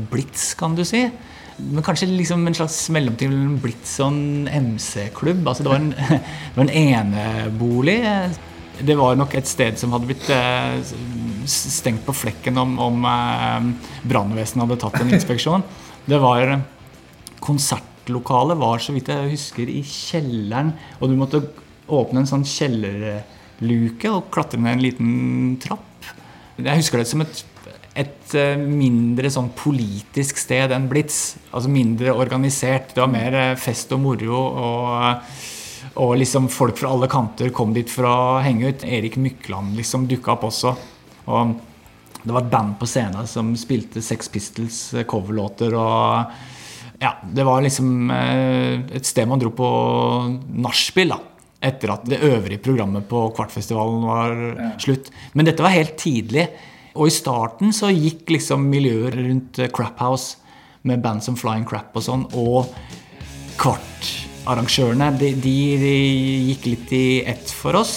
blitz, 0.08 0.54
kan 0.56 0.72
du 0.72 0.86
si. 0.88 1.04
Men 1.58 1.84
kanskje 1.86 2.08
liksom 2.10 2.46
en 2.48 2.56
slags 2.56 2.78
mellomting 2.94 3.34
og 3.62 3.68
en 4.08 4.48
MC-klubb. 4.48 5.46
Altså 5.46 5.64
det 5.66 5.70
var 5.70 5.82
en, 5.82 5.94
en 6.64 6.72
enebolig. 6.80 7.98
Det 8.82 8.96
var 8.98 9.14
nok 9.18 9.36
et 9.38 9.48
sted 9.48 9.78
som 9.78 9.94
hadde 9.94 10.08
blitt 10.10 10.28
eh, 10.34 10.80
stengt 11.46 12.02
på 12.06 12.16
flekken 12.24 12.58
om, 12.58 12.74
om 12.82 13.06
eh, 13.06 13.68
brannvesenet 14.02 14.64
hadde 14.64 14.80
tatt 14.82 15.00
en 15.02 15.14
inspeksjon. 15.14 15.66
Det 16.04 16.20
var 16.20 16.56
Konsertlokalet 17.44 18.56
var, 18.56 18.80
så 18.80 18.94
vidt 18.96 19.10
jeg 19.12 19.34
husker, 19.34 19.68
i 19.68 19.82
kjelleren. 19.84 20.72
Og 21.00 21.10
du 21.12 21.16
måtte 21.18 21.42
åpne 21.92 22.22
en 22.22 22.28
sånn 22.30 22.46
kjellerluke 22.48 24.10
og 24.10 24.30
klatre 24.32 24.60
ned 24.60 24.78
en 24.78 24.84
liten 24.84 25.10
trapp. 25.60 26.08
Jeg 26.56 26.80
husker 26.80 27.02
det 27.02 27.08
som 27.10 27.24
et, 27.24 27.42
et 27.94 28.34
eh, 28.34 28.58
mindre 28.58 29.30
sånn 29.30 29.52
politisk 29.54 30.38
sted 30.42 30.74
enn 30.74 30.88
Blitz. 30.90 31.36
Altså 31.54 31.70
mindre 31.70 32.14
organisert. 32.14 32.90
Det 32.94 33.02
var 33.02 33.12
mer 33.12 33.36
eh, 33.38 33.58
fest 33.60 33.94
og 33.94 34.04
moro. 34.04 34.46
og... 34.68 35.42
Og 36.00 36.16
liksom 36.18 36.48
folk 36.50 36.78
fra 36.80 36.88
alle 36.90 37.06
kanter 37.06 37.52
kom 37.54 37.70
dit 37.70 37.86
for 37.92 38.08
å 38.08 38.14
henge 38.42 38.72
ut. 38.72 38.80
Erik 38.82 39.14
Mykland 39.20 39.76
liksom 39.78 40.08
dukka 40.10 40.32
opp 40.32 40.46
også. 40.48 40.72
Og 41.30 41.52
det 42.24 42.32
var 42.32 42.40
et 42.40 42.48
band 42.50 42.72
på 42.80 42.88
scenen 42.90 43.28
som 43.30 43.52
spilte 43.54 44.02
Sex 44.02 44.32
Pistols 44.32 44.78
eh, 44.96 45.04
coverlåter. 45.06 45.76
Og 45.78 46.98
ja, 47.04 47.12
det 47.22 47.46
var 47.46 47.62
liksom 47.62 48.10
et 48.10 49.06
sted 49.06 49.28
man 49.30 49.38
dro 49.38 49.52
på 49.54 49.68
nachspiel, 50.64 51.14
da. 51.14 51.20
Etter 51.70 51.94
at 51.94 52.08
det 52.10 52.24
øvrige 52.26 52.64
programmet 52.64 53.06
på 53.06 53.28
Kvartfestivalen 53.36 54.08
var 54.08 54.34
slutt. 54.82 55.12
Men 55.36 55.46
dette 55.46 55.62
var 55.62 55.76
helt 55.76 55.94
tidlig. 56.00 56.48
Og 56.94 57.10
i 57.10 57.14
starten 57.14 57.74
så 57.74 57.90
gikk 57.90 58.30
liksom 58.36 58.68
miljøet 58.70 59.16
rundt 59.18 59.58
eh, 59.62 59.70
Crap 59.74 59.98
House 60.02 60.40
med 60.86 61.02
band 61.02 61.24
som 61.24 61.36
Flying 61.38 61.64
Crap 61.66 61.94
og 61.96 62.04
sånn, 62.04 62.26
og 62.36 62.68
Kvartarrangørene, 63.58 65.08
de, 65.18 65.30
de, 65.40 65.54
de 65.80 65.94
gikk 66.50 66.68
litt 66.68 66.92
i 66.92 67.06
ett 67.30 67.50
for 67.54 67.78
oss. 67.80 67.96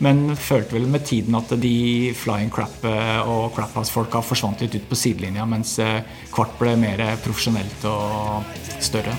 Men 0.00 0.36
følte 0.40 0.78
vel 0.78 0.86
med 0.88 1.04
tiden 1.04 1.36
at 1.36 1.52
de 1.60 2.12
Flying 2.16 2.48
Crap 2.52 2.84
eh, 2.88 3.20
og 3.28 3.52
Crap 3.56 3.76
House-folka 3.76 4.22
forsvant 4.24 4.64
litt 4.64 4.78
ut 4.78 4.88
på 4.88 4.98
sidelinja, 4.98 5.44
mens 5.48 5.76
eh, 5.84 6.00
Kvart 6.32 6.56
ble 6.60 6.74
mer 6.80 7.04
profesjonelt 7.24 7.84
og 7.90 8.48
større. 8.80 9.14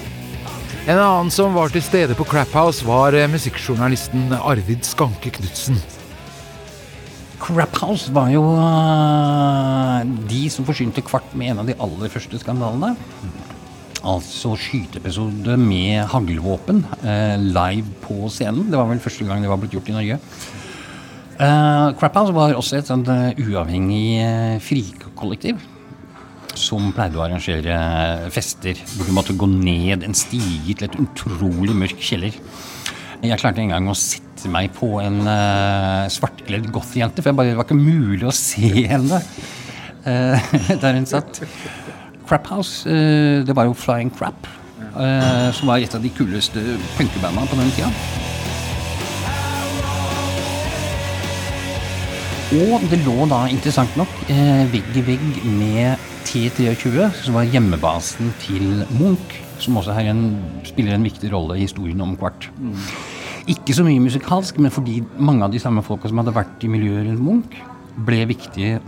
En 0.89 0.97
annen 0.97 1.29
som 1.33 1.53
var 1.53 1.69
til 1.69 1.85
stede 1.85 2.17
på 2.17 2.25
Crap 2.25 2.53
House, 2.57 2.85
var 2.85 3.13
musikkjournalisten 3.29 4.33
Arvid 4.41 4.85
Skanke 4.87 5.29
Knutsen. 5.37 5.77
Crap 7.41 7.77
House 7.81 8.11
var 8.13 8.29
jo 8.29 8.43
eh, 8.53 10.01
de 10.29 10.43
som 10.53 10.67
forsynte 10.67 11.01
Kvart 11.05 11.33
med 11.37 11.53
en 11.53 11.63
av 11.63 11.69
de 11.71 11.77
aller 11.81 12.11
første 12.13 12.37
skandalene. 12.41 12.93
Altså 14.01 14.53
skyteepisode 14.57 15.57
med 15.61 16.05
haglvåpen 16.13 16.83
eh, 17.01 17.37
live 17.41 17.97
på 18.05 18.29
scenen. 18.33 18.69
Det 18.69 18.77
var 18.77 18.89
vel 18.89 19.01
første 19.01 19.25
gang 19.25 19.41
det 19.41 19.49
var 19.49 19.61
blitt 19.61 19.73
gjort 19.77 19.89
i 19.89 19.97
Norge. 19.97 20.19
Uh, 21.41 21.89
Crap 21.97 22.17
House 22.19 22.33
var 22.35 22.53
også 22.53 22.77
et 22.77 22.89
sånt 22.89 23.07
uh, 23.09 23.31
uavhengig 23.41 24.21
uh, 24.21 24.57
frikollektiv. 24.61 25.61
Som 26.53 26.91
pleide 26.93 27.17
å 27.17 27.23
arrangere 27.25 27.77
fester 28.35 28.77
hvor 28.93 29.07
du 29.09 29.15
måtte 29.15 29.33
gå 29.33 29.47
ned 29.49 30.05
en 30.05 30.17
stige 30.17 30.75
til 30.75 30.85
et 30.85 30.99
utrolig 31.01 31.73
mørk 31.73 32.03
kjeller. 32.03 32.37
Jeg 33.21 33.41
klarte 33.41 33.63
en 33.63 33.73
gang 33.73 33.89
å 33.89 33.97
sette 33.97 34.30
meg 34.49 34.71
på 34.73 34.95
en 35.03 35.21
uh, 35.27 36.07
svartkledd 36.11 36.71
gothjente, 36.73 37.21
for 37.21 37.37
bare, 37.37 37.51
det 37.51 37.59
var 37.59 37.67
ikke 37.67 37.77
mulig 37.77 38.25
å 38.25 38.33
se 38.35 38.71
henne 38.89 39.21
uh, 39.21 40.53
der 40.81 40.97
hun 40.97 41.05
satt. 41.09 41.43
Crap 42.27 42.47
House, 42.49 42.87
uh, 42.89 43.45
det 43.45 43.55
var 43.57 43.69
jo 43.69 43.77
Flying 43.77 44.11
Crap. 44.15 44.47
uh, 44.95 45.51
som 45.53 45.69
var 45.69 45.79
et 45.79 45.93
av 45.95 46.01
de 46.03 46.09
kuleste 46.09 46.63
punkebandene 46.97 47.47
på 47.47 47.59
den 47.59 47.73
tida. 47.77 47.91
Og 52.51 52.83
det 52.91 52.99
lå 53.05 53.29
da, 53.31 53.45
interessant 53.47 53.93
nok, 53.95 54.11
vegg 54.73 54.97
i 54.99 55.03
vegg 55.07 55.37
med 55.55 56.09
T23, 56.27 57.07
som 57.23 57.37
var 57.37 57.47
hjemmebasen 57.47 58.33
til 58.43 58.83
Munch. 58.99 59.37
Som 59.61 59.77
også 59.77 59.93
en, 60.09 60.23
spiller 60.65 60.95
en 60.95 61.05
viktig 61.05 61.31
rolle 61.31 61.59
i 61.59 61.65
historien 61.67 62.01
om 62.01 62.15
Kvart. 62.17 62.49
Ikke 63.49 63.73
så 63.73 63.85
mye 63.85 64.01
musikalsk, 64.03 64.59
men 64.61 64.73
fordi 64.73 64.99
mange 65.17 65.45
av 65.45 65.53
de 65.53 65.61
samme 65.61 65.83
folka 65.85 66.11
som 66.11 66.21
hadde 66.21 66.35
vært 66.35 66.61
i 66.65 66.69
miljøet 66.71 67.07
rundt 67.07 67.25
Munch, 67.25 67.57
ble 68.05 68.21
viktige 68.29 68.79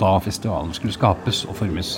da 0.00 0.16
festivalen 0.22 0.74
skulle 0.76 0.94
skapes 0.94 1.44
og 1.48 1.56
formes. 1.58 1.96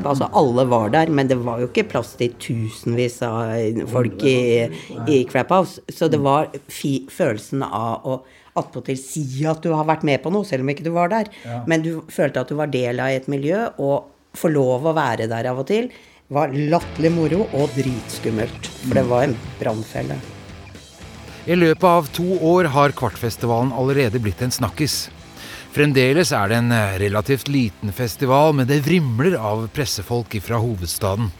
Altså 0.00 0.28
Alle 0.38 0.64
var 0.70 0.92
der, 0.94 1.10
men 1.12 1.28
det 1.28 1.36
var 1.44 1.60
jo 1.60 1.68
ikke 1.68 1.88
plass 1.90 2.14
til 2.18 2.32
tusenvis 2.40 3.20
av 3.26 3.52
folk 3.90 4.22
i, 4.24 4.68
i 5.10 5.22
Crap 5.28 5.52
House. 5.52 5.82
Så 5.92 6.08
det 6.08 6.20
var 6.24 6.48
fi, 6.72 7.02
følelsen 7.12 7.64
av 7.66 8.06
å 8.08 8.20
attpåtil 8.58 8.96
si 8.98 9.24
at 9.46 9.60
du 9.62 9.74
har 9.74 9.86
vært 9.88 10.06
med 10.08 10.22
på 10.24 10.32
noe, 10.34 10.46
selv 10.48 10.64
om 10.64 10.72
ikke 10.72 10.86
du 10.86 10.92
var 10.94 11.12
der. 11.12 11.28
Ja. 11.44 11.60
Men 11.68 11.84
du 11.84 11.98
følte 12.14 12.42
at 12.42 12.50
du 12.50 12.56
var 12.58 12.72
del 12.72 13.02
av 13.02 13.12
et 13.12 13.28
miljø, 13.30 13.66
og 13.76 14.14
få 14.38 14.50
lov 14.52 14.88
å 14.88 14.96
være 14.96 15.28
der 15.30 15.50
av 15.50 15.60
og 15.60 15.68
til 15.68 15.92
var 16.32 16.52
latterlig 16.52 17.12
moro 17.14 17.44
og 17.56 17.70
dritskummelt. 17.76 18.72
For 18.84 18.98
det 18.98 19.06
var 19.08 19.28
en 19.28 19.38
brannfelle. 19.60 20.18
I 21.48 21.56
løpet 21.56 21.84
av 21.88 22.08
to 22.12 22.26
år 22.44 22.66
har 22.74 22.92
Kvartfestivalen 22.92 23.70
allerede 23.72 24.20
blitt 24.20 24.42
en 24.44 24.52
snakkis. 24.52 25.06
Fremdeles 25.72 26.28
er 26.36 26.50
det 26.50 26.58
en 26.60 26.72
eh, 26.76 26.96
relativt 27.00 27.48
liten 27.48 27.92
festival, 27.96 28.52
men 28.58 28.68
det 28.68 28.82
vrimler 28.84 29.38
av 29.40 29.62
pressefolk 29.72 30.36
fra 30.44 30.58
hovedstaden. 30.60 31.30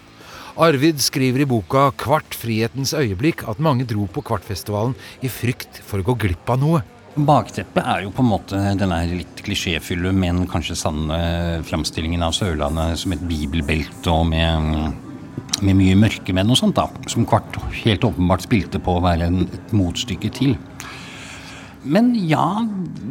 Arvid 0.56 1.02
skriver 1.04 1.44
i 1.44 1.48
boka 1.50 1.90
'Kvart 1.92 2.32
frihetens 2.34 2.94
øyeblikk' 2.96 3.44
at 3.52 3.60
mange 3.60 3.84
dro 3.84 4.06
på 4.08 4.24
Kvartfestivalen 4.24 4.96
i 5.20 5.28
frykt 5.28 5.82
for 5.84 6.00
å 6.00 6.06
gå 6.08 6.16
glipp 6.24 6.54
av 6.56 6.62
noe. 6.62 6.80
Bakteppet 7.18 7.84
er 7.84 8.06
jo 8.06 8.14
på 8.14 8.24
en 8.24 8.30
måte 8.32 8.62
denne 8.80 9.02
litt 9.12 9.44
klisjéfylle, 9.44 10.14
men 10.16 10.46
kanskje 10.48 10.78
sanne 10.86 11.20
framstillingen 11.68 12.24
av 12.24 12.32
Sørlandet 12.32 12.96
som 13.04 13.12
et 13.12 13.28
bibelbelte 13.28 14.08
og 14.08 14.24
med, 14.32 14.96
med 15.64 15.76
mye 15.78 15.96
mørkemenn 15.98 16.50
og 16.52 16.58
sånt, 16.60 16.78
da. 16.78 16.88
Som 17.10 17.26
Kvart 17.28 17.58
helt 17.82 18.04
åpenbart 18.06 18.46
spilte 18.46 18.80
på 18.82 18.98
å 18.98 19.04
være 19.04 19.28
en, 19.30 19.46
et 19.48 19.74
motstykke 19.76 20.30
til. 20.34 20.56
Men 21.88 22.10
ja, 22.28 22.64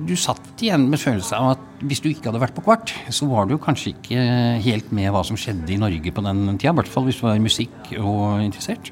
du 0.07 0.13
satt 0.19 0.61
igjen 0.61 0.89
med 0.91 0.99
følelse 0.99 1.37
av 1.37 1.53
at 1.55 1.83
hvis 1.87 2.01
du 2.03 2.09
ikke 2.09 2.29
hadde 2.29 2.41
vært 2.41 2.55
på 2.57 2.63
Kvart, 2.65 2.93
så 3.13 3.27
var 3.29 3.47
du 3.47 3.55
kanskje 3.61 3.93
ikke 3.93 4.23
helt 4.65 4.91
med 4.95 5.11
hva 5.13 5.23
som 5.27 5.39
skjedde 5.39 5.73
i 5.73 5.79
Norge 5.81 6.13
på 6.13 6.23
den 6.25 6.43
tida. 6.57 6.73
I 6.73 6.79
hvert 6.81 6.91
fall 6.91 7.07
hvis 7.07 7.21
du 7.21 7.27
var 7.27 7.39
musikk 7.41 7.93
og 7.97 8.43
interessert. 8.43 8.91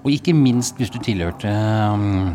Og 0.00 0.14
ikke 0.14 0.36
minst 0.36 0.78
hvis 0.80 0.92
du 0.92 1.00
tilhørte 1.02 1.50
um, 1.92 2.30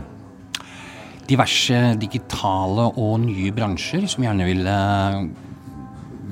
diverse 1.26 1.80
digitale 2.02 2.90
og 2.92 3.18
nye 3.24 3.54
bransjer 3.56 4.06
som 4.12 4.28
gjerne 4.28 4.46
ville 4.46 4.76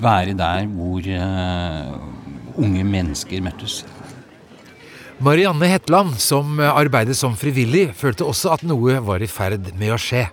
være 0.04 0.36
der 0.38 0.70
hvor 0.70 1.08
uh, 1.08 2.60
unge 2.62 2.84
mennesker 2.86 3.42
møttes. 3.42 3.82
Marianne 5.24 5.70
Hetland, 5.72 6.18
som 6.20 6.58
arbeidet 6.60 7.16
som 7.16 7.36
frivillig, 7.40 7.86
følte 7.96 8.26
også 8.28 8.50
at 8.58 8.64
noe 8.68 8.98
var 9.06 9.24
i 9.24 9.30
ferd 9.32 9.70
med 9.80 9.94
å 9.96 10.00
skje. 10.02 10.26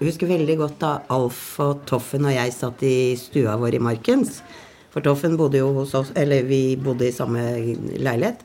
Jeg 0.00 0.08
husker 0.08 0.32
veldig 0.32 0.56
godt 0.58 0.80
da 0.80 0.88
Alf 1.14 1.60
og 1.62 1.84
Toffen 1.86 2.26
og 2.26 2.34
jeg 2.34 2.50
satt 2.56 2.82
i 2.82 3.14
stua 3.20 3.54
vår 3.60 3.76
i 3.78 3.82
Markens. 3.86 4.40
For 4.90 5.04
Toffen 5.04 5.36
bodde 5.38 5.60
jo 5.60 5.68
hos 5.76 5.94
oss, 5.94 6.10
eller 6.18 6.42
vi 6.48 6.74
bodde 6.74 7.06
i 7.06 7.14
samme 7.14 7.44
leilighet. 8.02 8.42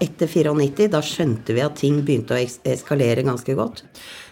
Etter 0.00 0.30
94, 0.30 0.88
da 0.92 1.02
skjønte 1.04 1.52
vi 1.52 1.60
at 1.64 1.76
ting 1.76 1.98
begynte 2.06 2.36
å 2.36 2.40
eskalere 2.72 3.24
ganske 3.26 3.52
godt. 3.58 3.82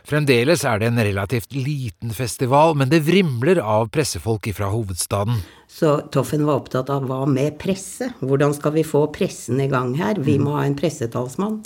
Fremdeles 0.09 0.63
er 0.65 0.81
det 0.81 0.89
en 0.89 1.03
relativt 1.05 1.53
liten 1.53 2.15
festival, 2.17 2.73
men 2.81 2.89
det 2.89 3.03
vrimler 3.05 3.61
av 3.61 3.91
pressefolk 3.93 4.49
fra 4.57 4.71
hovedstaden. 4.73 5.43
Så 5.69 5.99
Toffen 6.15 6.47
var 6.49 6.63
opptatt 6.63 6.89
av 6.89 7.05
hva 7.11 7.21
med 7.29 7.59
presse? 7.61 8.09
Hvordan 8.25 8.57
skal 8.57 8.73
vi 8.79 8.87
få 8.89 9.05
pressen 9.13 9.61
i 9.61 9.69
gang 9.69 9.93
her? 10.01 10.17
Vi 10.25 10.39
må 10.41 10.57
ha 10.57 10.65
en 10.65 10.79
pressetalsmann. 10.79 11.61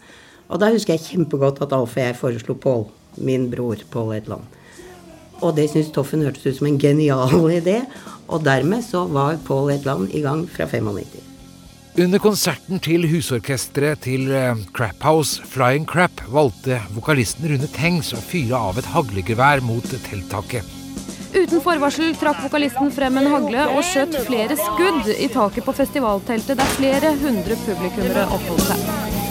Og 0.51 0.59
da 0.61 0.73
husker 0.75 0.97
jeg 0.97 1.07
kjempegodt 1.07 1.63
at 1.63 1.73
Alf 1.77 1.95
og 1.95 2.03
jeg 2.03 2.19
foreslo 2.19 2.59
Pål, 2.59 2.89
min 3.23 3.47
bror 3.55 3.87
Pål 3.95 4.17
Edland. 4.19 4.59
Og 5.43 5.55
det 5.55 5.71
syntes 5.71 5.95
Toffen 5.95 6.27
hørtes 6.27 6.45
ut 6.47 6.59
som 6.59 6.69
en 6.71 6.83
genial 6.83 7.39
idé. 7.61 7.85
Og 8.27 8.43
dermed 8.43 8.83
så 8.83 9.07
var 9.07 9.39
Pål 9.47 9.77
Edland 9.79 10.11
i 10.11 10.27
gang 10.27 10.49
fra 10.51 10.67
95. 10.67 11.32
Under 12.01 12.17
konserten 12.25 12.81
til 12.81 13.03
husorkesteret 13.05 14.01
til 14.07 14.31
eh, 14.33 14.57
Crap 14.73 15.03
House, 15.05 15.43
Flying 15.45 15.85
Crap, 15.85 16.23
valgte 16.33 16.79
vokalisten 16.95 17.51
Rune 17.51 17.69
Tengs 17.75 18.15
å 18.17 18.21
fyre 18.25 18.57
av 18.57 18.81
et 18.81 18.89
haglegevær 18.95 19.61
mot 19.67 19.85
telttaket. 20.07 20.65
Uten 21.37 21.61
forvarsel 21.61 22.17
trakk 22.17 22.41
vokalisten 22.47 22.89
frem 22.97 23.21
en 23.21 23.29
hagle 23.35 23.67
og 23.75 23.85
skjøt 23.85 24.17
flere 24.25 24.57
skudd 24.57 25.13
i 25.13 25.29
taket 25.33 25.69
på 25.69 25.77
festivalteltet 25.77 26.61
der 26.61 26.77
flere 26.79 27.13
hundre 27.21 27.61
publikummere 27.67 28.25
oppholdt 28.39 28.71
seg. 28.71 29.22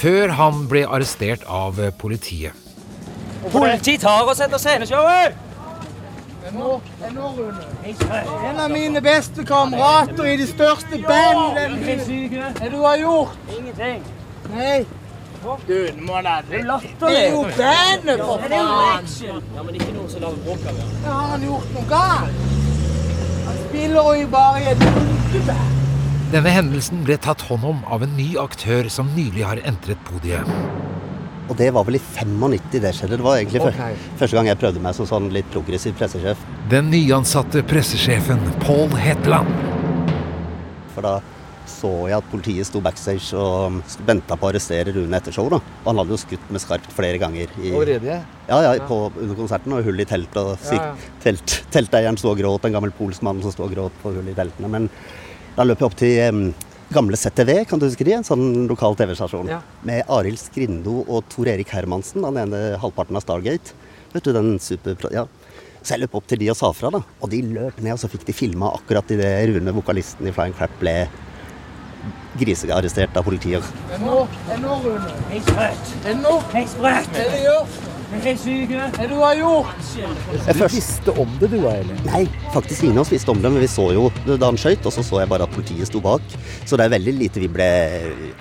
Før 0.00 0.28
han 0.32 0.62
ble 0.68 0.86
arrestert 0.88 1.42
av 1.44 1.76
politiet. 1.76 1.98
politiet. 1.98 2.52
Politi 3.52 3.98
tar 3.98 4.28
oss 4.28 4.40
etter 4.40 4.58
sceneshowet! 4.58 5.34
En 6.50 8.60
av 8.60 8.70
mine 8.70 9.00
beste 9.00 9.44
kamerater 9.44 10.24
i 10.24 10.36
det 10.40 10.48
største 10.48 10.98
bandet. 11.04 12.08
Hva 12.60 12.70
du 12.72 12.78
har 12.80 12.96
gjort? 12.96 13.36
Ingenting. 13.58 14.02
Nei. 14.54 14.86
Du, 15.66 15.76
nå 15.96 16.04
må 16.04 16.20
da 16.24 16.40
Det 16.48 16.60
er 16.60 17.30
jo 17.32 17.42
bandet, 17.56 18.20
for 18.20 18.44
er 18.44 18.48
faen! 18.50 19.04
action. 19.04 19.42
Ja, 19.56 19.62
men 19.62 19.74
ikke 19.80 19.92
noen 19.96 20.08
som 20.12 20.24
lager 20.24 20.40
bråk 20.44 20.64
av 20.68 20.80
det. 20.80 20.88
Har 21.06 21.28
han 21.34 21.44
gjort 21.48 21.76
noe 21.76 21.84
galt? 21.92 22.40
Han 23.50 23.60
spiller 23.68 24.16
jo 24.20 24.26
bare 24.32 24.64
i 24.64 24.66
et 24.72 24.88
punkeband. 24.88 25.79
Denne 26.30 26.50
hendelsen 26.54 27.00
ble 27.02 27.16
tatt 27.18 27.40
hånd 27.48 27.64
om 27.66 27.78
av 27.90 28.04
en 28.06 28.12
ny 28.14 28.36
aktør 28.38 28.86
som 28.94 29.08
nylig 29.16 29.42
har 29.42 29.58
entret 29.66 29.98
podiet. 30.06 30.46
Og 31.50 31.56
det 31.58 31.72
var 31.74 31.82
vel 31.88 31.96
i 31.98 32.00
95 32.00 32.76
det 32.76 32.92
skjedde. 32.94 33.16
Det 33.18 33.24
var 33.24 33.40
egentlig 33.40 33.64
okay. 33.64 33.96
første 34.20 34.36
gang 34.38 34.46
jeg 34.46 34.60
prøvde 34.60 34.82
meg 34.84 34.94
som 34.94 35.08
sånn 35.10 35.26
litt 35.34 35.48
progressiv 35.50 35.96
pressesjef. 35.98 36.38
Den 36.70 36.86
nyansatte 36.92 37.64
pressesjefen 37.66 38.44
Paul 38.62 38.94
Hetland. 38.94 39.50
For 40.94 41.02
da 41.02 41.16
så 41.70 41.90
jeg 42.10 42.18
at 42.20 42.28
politiet 42.30 42.68
sto 42.68 42.78
backstage 42.84 43.34
og 43.34 43.80
venta 44.06 44.36
på 44.38 44.46
å 44.46 44.52
arrestere 44.52 44.94
Rune 44.94 45.18
etter 45.18 45.34
show. 45.34 45.48
da. 45.50 45.58
Og 45.58 45.88
han 45.88 45.98
hadde 46.02 46.14
jo 46.14 46.20
skutt 46.22 46.52
med 46.54 46.62
skarpt 46.62 46.94
flere 46.94 47.18
ganger. 47.18 47.50
I? 47.58 47.72
Ja, 48.50 48.60
ja, 48.68 48.76
på, 48.86 49.00
under 49.10 49.38
konserten. 49.38 49.74
Og 49.74 49.82
hull 49.86 49.98
i 50.02 50.06
telt. 50.06 50.38
Og 50.38 50.54
Ja, 50.70 50.78
ja. 50.78 51.10
telt, 51.24 51.56
telteieren 51.74 52.20
sto 52.20 52.30
og 52.30 52.38
gråt. 52.38 52.70
En 52.70 52.78
gammel 52.78 52.94
polsk 52.94 53.26
mann 53.26 53.42
som 53.42 53.54
sto 53.54 53.66
og 53.66 53.74
gråt 53.74 53.98
på 54.04 54.14
hull 54.14 54.30
i 54.30 54.36
teltene. 54.38 54.70
Men 54.70 54.90
da 55.60 55.66
løp 55.68 55.82
jeg 55.82 55.90
opp 55.90 55.96
til 56.00 56.52
gamle 56.90 57.18
ZTV, 57.20 57.50
kan 57.68 57.80
du 57.80 57.84
huske 57.84 58.04
de? 58.06 58.14
En 58.16 58.24
sånn 58.26 58.64
lokal 58.70 58.96
TV-stasjon. 58.98 59.50
Ja. 59.52 59.60
Med 59.86 60.08
Arild 60.10 60.40
Skrindo 60.40 61.02
og 61.04 61.26
Tor 61.30 61.50
Erik 61.52 61.70
Hermansen, 61.74 62.24
den 62.24 62.38
ene 62.40 62.78
halvparten 62.80 63.18
av 63.18 63.24
Stargate. 63.26 63.76
Vet 64.14 64.24
du, 64.24 64.32
den 64.34 64.54
super... 64.62 64.96
Ja. 65.12 65.26
Så 65.80 65.94
jeg 65.94 66.02
løp 66.02 66.16
opp 66.18 66.26
til 66.28 66.40
de 66.40 66.48
og 66.52 66.56
sa 66.58 66.72
fra, 66.76 66.90
da. 66.92 67.02
Og 67.20 67.30
de 67.32 67.42
løp 67.44 67.78
ned, 67.80 67.92
og 67.94 68.00
så 68.02 68.08
fikk 68.12 68.24
de 68.28 68.34
filma 68.36 68.72
akkurat 68.76 69.12
idet 69.14 69.30
Rune, 69.52 69.72
vokalisten 69.76 70.28
i 70.28 70.32
Flying 70.34 70.56
Crap, 70.56 70.72
ble 70.80 70.96
grisearrestert 72.40 73.16
av 73.20 73.24
politiet. 73.28 73.64
Nå, 74.00 74.24
men 74.48 74.64
nå, 74.64 74.80
Rune. 74.84 75.14
Jeg 75.30 75.42
er 75.42 75.48
sprøtt. 75.48 75.94
Men 76.08 76.24
nå, 76.24 76.34
Jeg 76.56 76.64
er 76.64 76.74
sprøtt. 76.74 77.16
hva 77.16 77.30
du 77.30 77.40
gjør? 77.40 77.40
Jeg 77.40 77.48
er. 77.52 77.80
Hva 77.84 77.89
du 78.10 79.14
har 79.20 79.34
gjort? 79.34 79.66
Du 80.52 80.66
visste 80.74 81.10
om 81.10 81.28
det, 81.40 81.48
du, 81.52 81.58
eller? 81.62 82.00
Nei, 82.08 82.24
faktisk 82.52 82.82
ingen 82.82 82.98
av 82.98 83.04
oss 83.04 83.12
visste 83.12 83.30
om 83.30 83.38
det, 83.42 83.50
men 83.50 83.62
vi 83.62 83.68
så 83.70 83.86
jo 83.94 84.08
det 84.26 84.38
da 84.42 84.50
han 84.50 84.58
skøyt, 84.58 84.82
og 84.86 84.94
så 84.94 85.04
så 85.06 85.20
jeg 85.22 85.30
bare 85.30 85.46
at 85.46 85.54
politiet 85.54 85.86
sto 85.86 86.02
bak. 86.02 86.24
Så 86.66 86.78
det 86.78 86.88
er 86.88 86.94
veldig 86.96 87.14
lite 87.20 87.42
vi 87.42 87.50
ble 87.52 87.68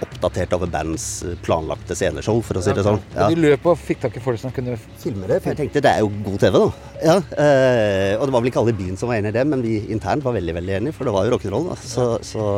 oppdatert 0.02 0.56
over 0.58 0.72
bands 0.74 1.08
planlagte 1.46 1.98
sceneshow, 1.98 2.42
for 2.46 2.58
å 2.58 2.64
si 2.66 2.74
det 2.74 2.86
sånn. 2.88 2.98
Ja. 3.14 3.28
Og 3.28 3.36
de 3.36 3.46
løp 3.46 3.68
og 3.70 3.78
fikk 3.80 4.02
tak 4.08 4.18
i 4.18 4.24
folk 4.24 4.42
som 4.42 4.54
kunne 4.56 4.78
filme 5.02 5.30
det. 5.30 5.42
For 5.44 5.54
jeg 5.54 5.62
tenkte 5.62 5.86
det 5.86 5.94
er 5.94 6.02
jo 6.02 6.10
god 6.26 6.42
TV, 6.42 6.58
da. 6.66 6.90
Ja, 7.00 7.16
eh, 7.16 8.18
og 8.18 8.26
det 8.26 8.34
var 8.34 8.42
vel 8.42 8.50
ikke 8.50 8.64
alle 8.64 8.74
i 8.74 8.80
byen 8.82 8.98
som 9.00 9.12
var 9.12 9.22
enig 9.22 9.32
i 9.32 9.38
det, 9.38 9.46
men 9.48 9.62
vi 9.64 9.78
internt 9.94 10.26
var 10.26 10.36
veldig 10.36 10.58
veldig 10.58 10.76
enige, 10.80 10.98
for 10.98 11.08
det 11.08 11.14
var 11.16 11.28
jo 11.28 11.36
rock'n'roll. 11.36 11.70
da. 11.70 11.78
Så, 11.80 12.10
så 12.26 12.50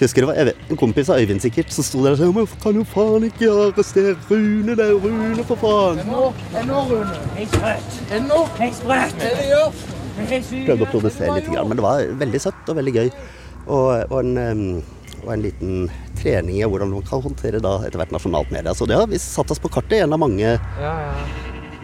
husker 0.00 0.24
det 0.24 0.30
var 0.32 0.40
jeg 0.40 0.50
vet, 0.50 0.64
en 0.72 0.80
kompis 0.80 1.12
av 1.12 1.20
Øyvind 1.20 1.44
sikkert 1.44 1.70
som 1.74 1.86
sto 1.86 2.02
der 2.04 2.16
og 2.16 2.18
sa 2.18 2.32
Men 2.32 2.48
kan 2.64 2.80
jo 2.80 2.86
faen 2.88 3.28
ikke 3.28 3.52
arrestere 3.52 4.16
Rune, 4.30 4.74
det 4.74 4.88
er 4.88 4.94
jo 4.94 5.00
Rune, 5.04 5.44
for 5.46 5.60
faen. 5.60 6.02
Rune. 6.90 7.16
Jeg 10.16 10.66
prøvde 10.66 10.86
å 10.86 10.90
produsere 10.92 11.34
litt, 11.36 11.48
men 11.52 11.76
det 11.76 11.84
var 11.84 12.04
veldig 12.22 12.40
søtt 12.40 12.70
og 12.72 12.78
veldig 12.78 12.94
gøy. 12.96 13.10
Og, 13.66 13.88
og, 14.12 14.20
en, 14.22 14.84
og 15.24 15.32
en 15.34 15.42
liten 15.44 15.90
trening 16.16 16.60
i 16.60 16.68
hvordan 16.70 16.94
man 16.94 17.04
kan 17.06 17.20
håndtere 17.24 17.60
da 17.60 17.74
etter 17.84 17.98
hvert 18.00 18.14
nasjonalt 18.14 18.52
media. 18.54 18.72
Så 18.78 18.86
det 18.88 18.96
har 18.96 19.10
vi 19.10 19.18
satt 19.20 19.50
oss 19.52 19.60
på 19.60 19.68
kartet. 19.74 20.04
En 20.06 20.14
av 20.16 20.22
mange 20.22 20.54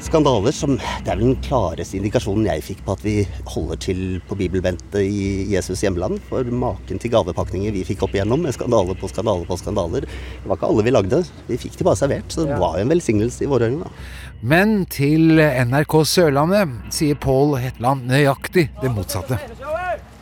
skandaler 0.03 0.51
som 0.51 0.73
Det 1.05 1.13
er 1.13 1.19
vel 1.19 1.29
den 1.29 1.43
klareste 1.45 1.95
indikasjonen 1.99 2.49
jeg 2.49 2.65
fikk 2.67 2.81
på 2.87 2.97
at 2.97 3.05
vi 3.07 3.15
holder 3.53 3.79
til 3.85 4.01
på 4.27 4.35
bibelbente 4.41 5.03
i 5.05 5.45
Jesus 5.53 5.83
hjemland. 5.85 6.19
For 6.31 6.43
maken 6.43 6.99
til 7.03 7.13
gavepakninger 7.13 7.75
vi 7.75 7.85
fikk 7.87 8.03
opp 8.07 8.17
igjennom, 8.17 8.43
med 8.43 8.57
skandale 8.57 8.97
på 8.99 9.11
skandale 9.13 9.47
på 9.47 9.59
skandaler. 9.61 10.07
Det 10.09 10.51
var 10.51 10.59
ikke 10.59 10.73
alle 10.73 10.87
vi 10.89 10.95
lagde. 10.97 11.23
Vi 11.51 11.61
fikk 11.67 11.79
de 11.79 11.87
bare 11.87 12.01
servert, 12.01 12.33
så 12.35 12.47
det 12.49 12.59
var 12.63 12.79
jo 12.79 12.87
en 12.87 12.95
velsignelse 12.95 13.45
i 13.45 13.51
våre 13.51 13.71
øyne. 13.71 13.87
da. 13.87 14.32
Men 14.43 14.83
til 14.91 15.39
NRK 15.39 15.95
Sørlandet 16.11 16.71
sier 16.91 17.19
Pål 17.23 17.61
Hetland 17.63 18.09
nøyaktig 18.11 18.65
det 18.83 18.91
motsatte. 18.91 19.39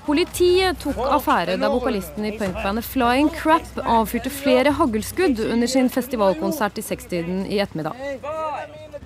Politiet 0.05 0.81
tok 0.83 0.99
affære 1.07 1.55
da 1.61 1.71
vokalisten 1.73 2.27
i 2.29 2.35
punkbandet 2.37 2.85
Flying 2.85 3.31
Crap 3.33 3.79
avfyrte 3.81 4.33
flere 4.33 4.75
haglskudd 4.77 5.41
under 5.47 5.71
sin 5.71 5.89
festivalkonsert 5.93 6.81
i 6.81 6.85
sekstiden 6.85 7.47
i 7.49 7.61
ettermiddag. 7.65 7.97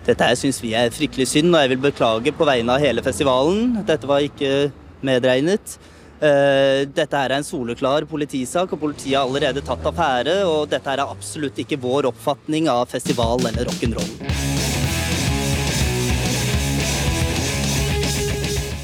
Dette 0.05 0.27
her 0.27 0.39
syns 0.39 0.59
vi 0.65 0.73
er 0.77 0.91
fryktelig 0.93 1.29
synd, 1.31 1.55
og 1.55 1.63
jeg 1.63 1.75
vil 1.75 1.85
beklage 1.87 2.35
på 2.35 2.49
vegne 2.49 2.75
av 2.75 2.83
hele 2.83 3.05
festivalen. 3.05 3.85
Dette 3.87 4.09
var 4.11 4.25
ikke 4.25 4.73
medregnet. 5.05 5.77
Eh, 6.19 6.85
Dette 6.91 7.21
her 7.21 7.31
er 7.31 7.39
en 7.39 7.47
soleklar 7.47 8.09
politisak, 8.11 8.73
og 8.73 8.83
politiet 8.83 9.17
har 9.19 9.29
allerede 9.29 9.63
tatt 9.65 9.87
affære. 9.93 10.41
Og 10.49 10.67
dette 10.73 10.91
her 10.91 11.05
er 11.05 11.15
absolutt 11.15 11.63
ikke 11.63 11.81
vår 11.81 12.11
oppfatning 12.11 12.69
av 12.73 12.89
festival 12.93 13.45
eller 13.45 13.71
rock'n'roll. 13.71 14.54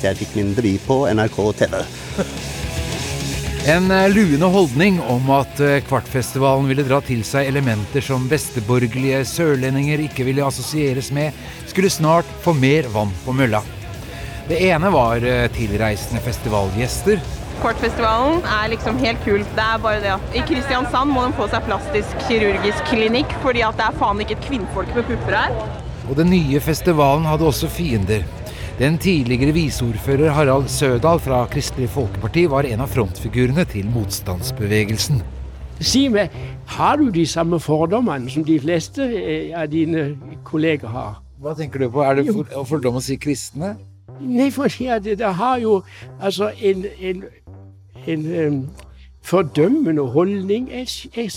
Jeg 0.00 0.16
fikk 0.16 0.36
min 0.38 0.54
debut 0.56 0.80
på 0.86 1.02
NRK 1.12 1.38
TV. 1.60 1.74
En 3.68 3.90
eh, 3.92 4.06
luende 4.08 4.48
holdning 4.48 5.00
om 5.12 5.26
at 5.36 5.60
eh, 5.60 5.82
Kvartfestivalen 5.84 6.70
ville 6.70 6.86
dra 6.86 7.02
til 7.04 7.20
seg 7.28 7.50
elementer 7.50 8.00
som 8.04 8.24
besteborgerlige 8.30 9.20
sørlendinger 9.28 10.00
ikke 10.06 10.24
ville 10.24 10.46
assosieres 10.46 11.10
med, 11.12 11.36
skulle 11.68 11.92
snart 11.92 12.28
få 12.40 12.54
mer 12.56 12.88
vann 12.94 13.12
på 13.26 13.34
mølla. 13.36 13.60
Det 14.48 14.62
ene 14.70 14.88
var 14.94 15.20
eh, 15.20 15.44
tilreisende 15.52 16.24
festivalgjester. 16.24 17.20
Kvartfestivalen 17.60 18.40
er 18.48 18.72
liksom 18.72 18.96
helt 19.04 19.20
kul. 19.28 19.44
Det 19.44 19.66
er 19.66 19.84
bare 19.84 20.00
det 20.00 20.14
at 20.16 20.40
i 20.40 20.46
Kristiansand 20.48 21.12
må 21.12 21.28
de 21.28 21.36
få 21.36 21.50
seg 21.52 21.68
plastisk 21.68 22.26
kirurgisk 22.30 22.88
klinikk, 22.88 23.36
fordi 23.44 23.66
at 23.68 23.76
det 23.76 23.90
er 23.90 24.00
faen 24.00 24.24
ikke 24.24 24.38
et 24.38 24.48
kvinnfolk 24.48 24.96
med 24.96 25.04
pupper 25.12 25.36
her. 25.42 25.80
Og 26.08 26.16
den 26.16 26.32
nye 26.32 26.64
festivalen 26.64 27.28
hadde 27.28 27.44
også 27.52 27.68
fiender. 27.68 28.24
Den 28.80 28.98
tidligere 28.98 29.52
viseordfører 29.52 30.30
Harald 30.32 30.68
Sødal 30.68 31.18
fra 31.20 31.46
Kristelig 31.46 31.90
Folkeparti 31.92 32.46
var 32.48 32.64
en 32.64 32.80
av 32.80 32.88
frontfigurene 32.88 33.66
til 33.68 33.90
motstandsbevegelsen. 33.92 35.18
Si 35.84 36.06
meg, 36.08 36.32
har 36.78 36.96
du 36.96 37.10
de 37.12 37.26
samme 37.28 37.58
fordommene 37.60 38.32
som 38.32 38.46
de 38.48 38.56
fleste 38.60 39.04
eh, 39.04 39.52
av 39.52 39.68
dine 39.68 40.06
kolleger 40.48 40.88
har? 40.88 41.18
Hva 41.44 41.52
tenker 41.58 41.84
du 41.84 41.90
på? 41.92 42.00
Er 42.08 42.16
det 42.22 42.32
for, 42.32 42.64
fordom 42.70 42.96
å 42.96 43.04
si 43.04 43.18
kristne? 43.20 43.74
Nei, 44.16 44.48
at 44.48 45.04
det, 45.04 45.18
det 45.20 45.34
har 45.42 45.60
jo 45.60 45.82
altså 46.16 46.48
en, 46.48 46.88
en, 47.00 47.24
en 48.06 48.26
um 48.46 48.58
fordømmende 49.20 50.08
holdning. 50.16 50.70
Jeg, 50.72 50.88
jeg, 51.16 51.30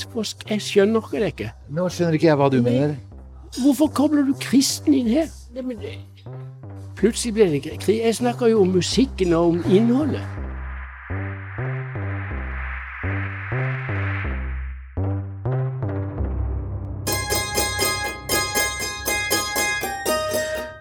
jeg 0.49 0.61
skjønner 0.61 1.11
det 1.11 1.33
ikke. 1.35 1.51
Nå 1.75 1.91
skjønner 1.91 2.15
ikke 2.15 2.31
jeg 2.31 2.39
hva 2.39 2.47
du 2.55 2.61
mener. 2.63 2.95
Hvorfor 3.59 3.91
kobler 3.91 4.31
du 4.31 4.33
kristen 4.39 4.95
inn 4.95 5.11
her? 5.11 5.27
Plutselig 7.03 7.33
ble 7.35 7.49
det 7.51 7.59
krig. 7.67 7.97
Jeg 7.99 8.15
snakker 8.15 8.47
jo 8.47 8.61
om 8.63 8.69
musikken 8.71 9.33
og 9.35 9.49
om 9.49 9.57
innholdet. 9.67 10.23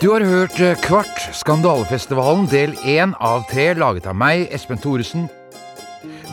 Du 0.02 0.12
har 0.12 0.22
hørt 0.26 0.60
eh, 0.62 0.78
Kvart, 0.82 1.28
skandalefestivalen 1.34 2.46
del 2.50 2.76
én 2.86 3.16
av 3.18 3.42
tre, 3.50 3.72
laget 3.74 4.06
av 4.06 4.14
meg, 4.18 4.48
Espen 4.54 4.78
Thoresen. 4.78 5.26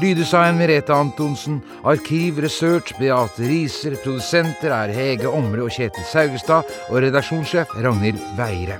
Lyddesign 0.01 0.57
Merete 0.57 0.93
Antonsen. 0.93 1.63
Arkiv, 1.81 2.41
research 2.45 2.93
Beate 3.01 3.49
Riser. 3.49 3.97
Produsenter 4.03 4.73
er 4.73 4.93
Hege 4.93 5.33
Omre 5.33 5.65
og 5.65 5.73
Kjetil 5.73 6.05
Saugestad. 6.09 6.69
Og 6.89 7.01
redaksjonssjef 7.05 7.73
Ragnhild 7.81 8.21
Veire. 8.37 8.79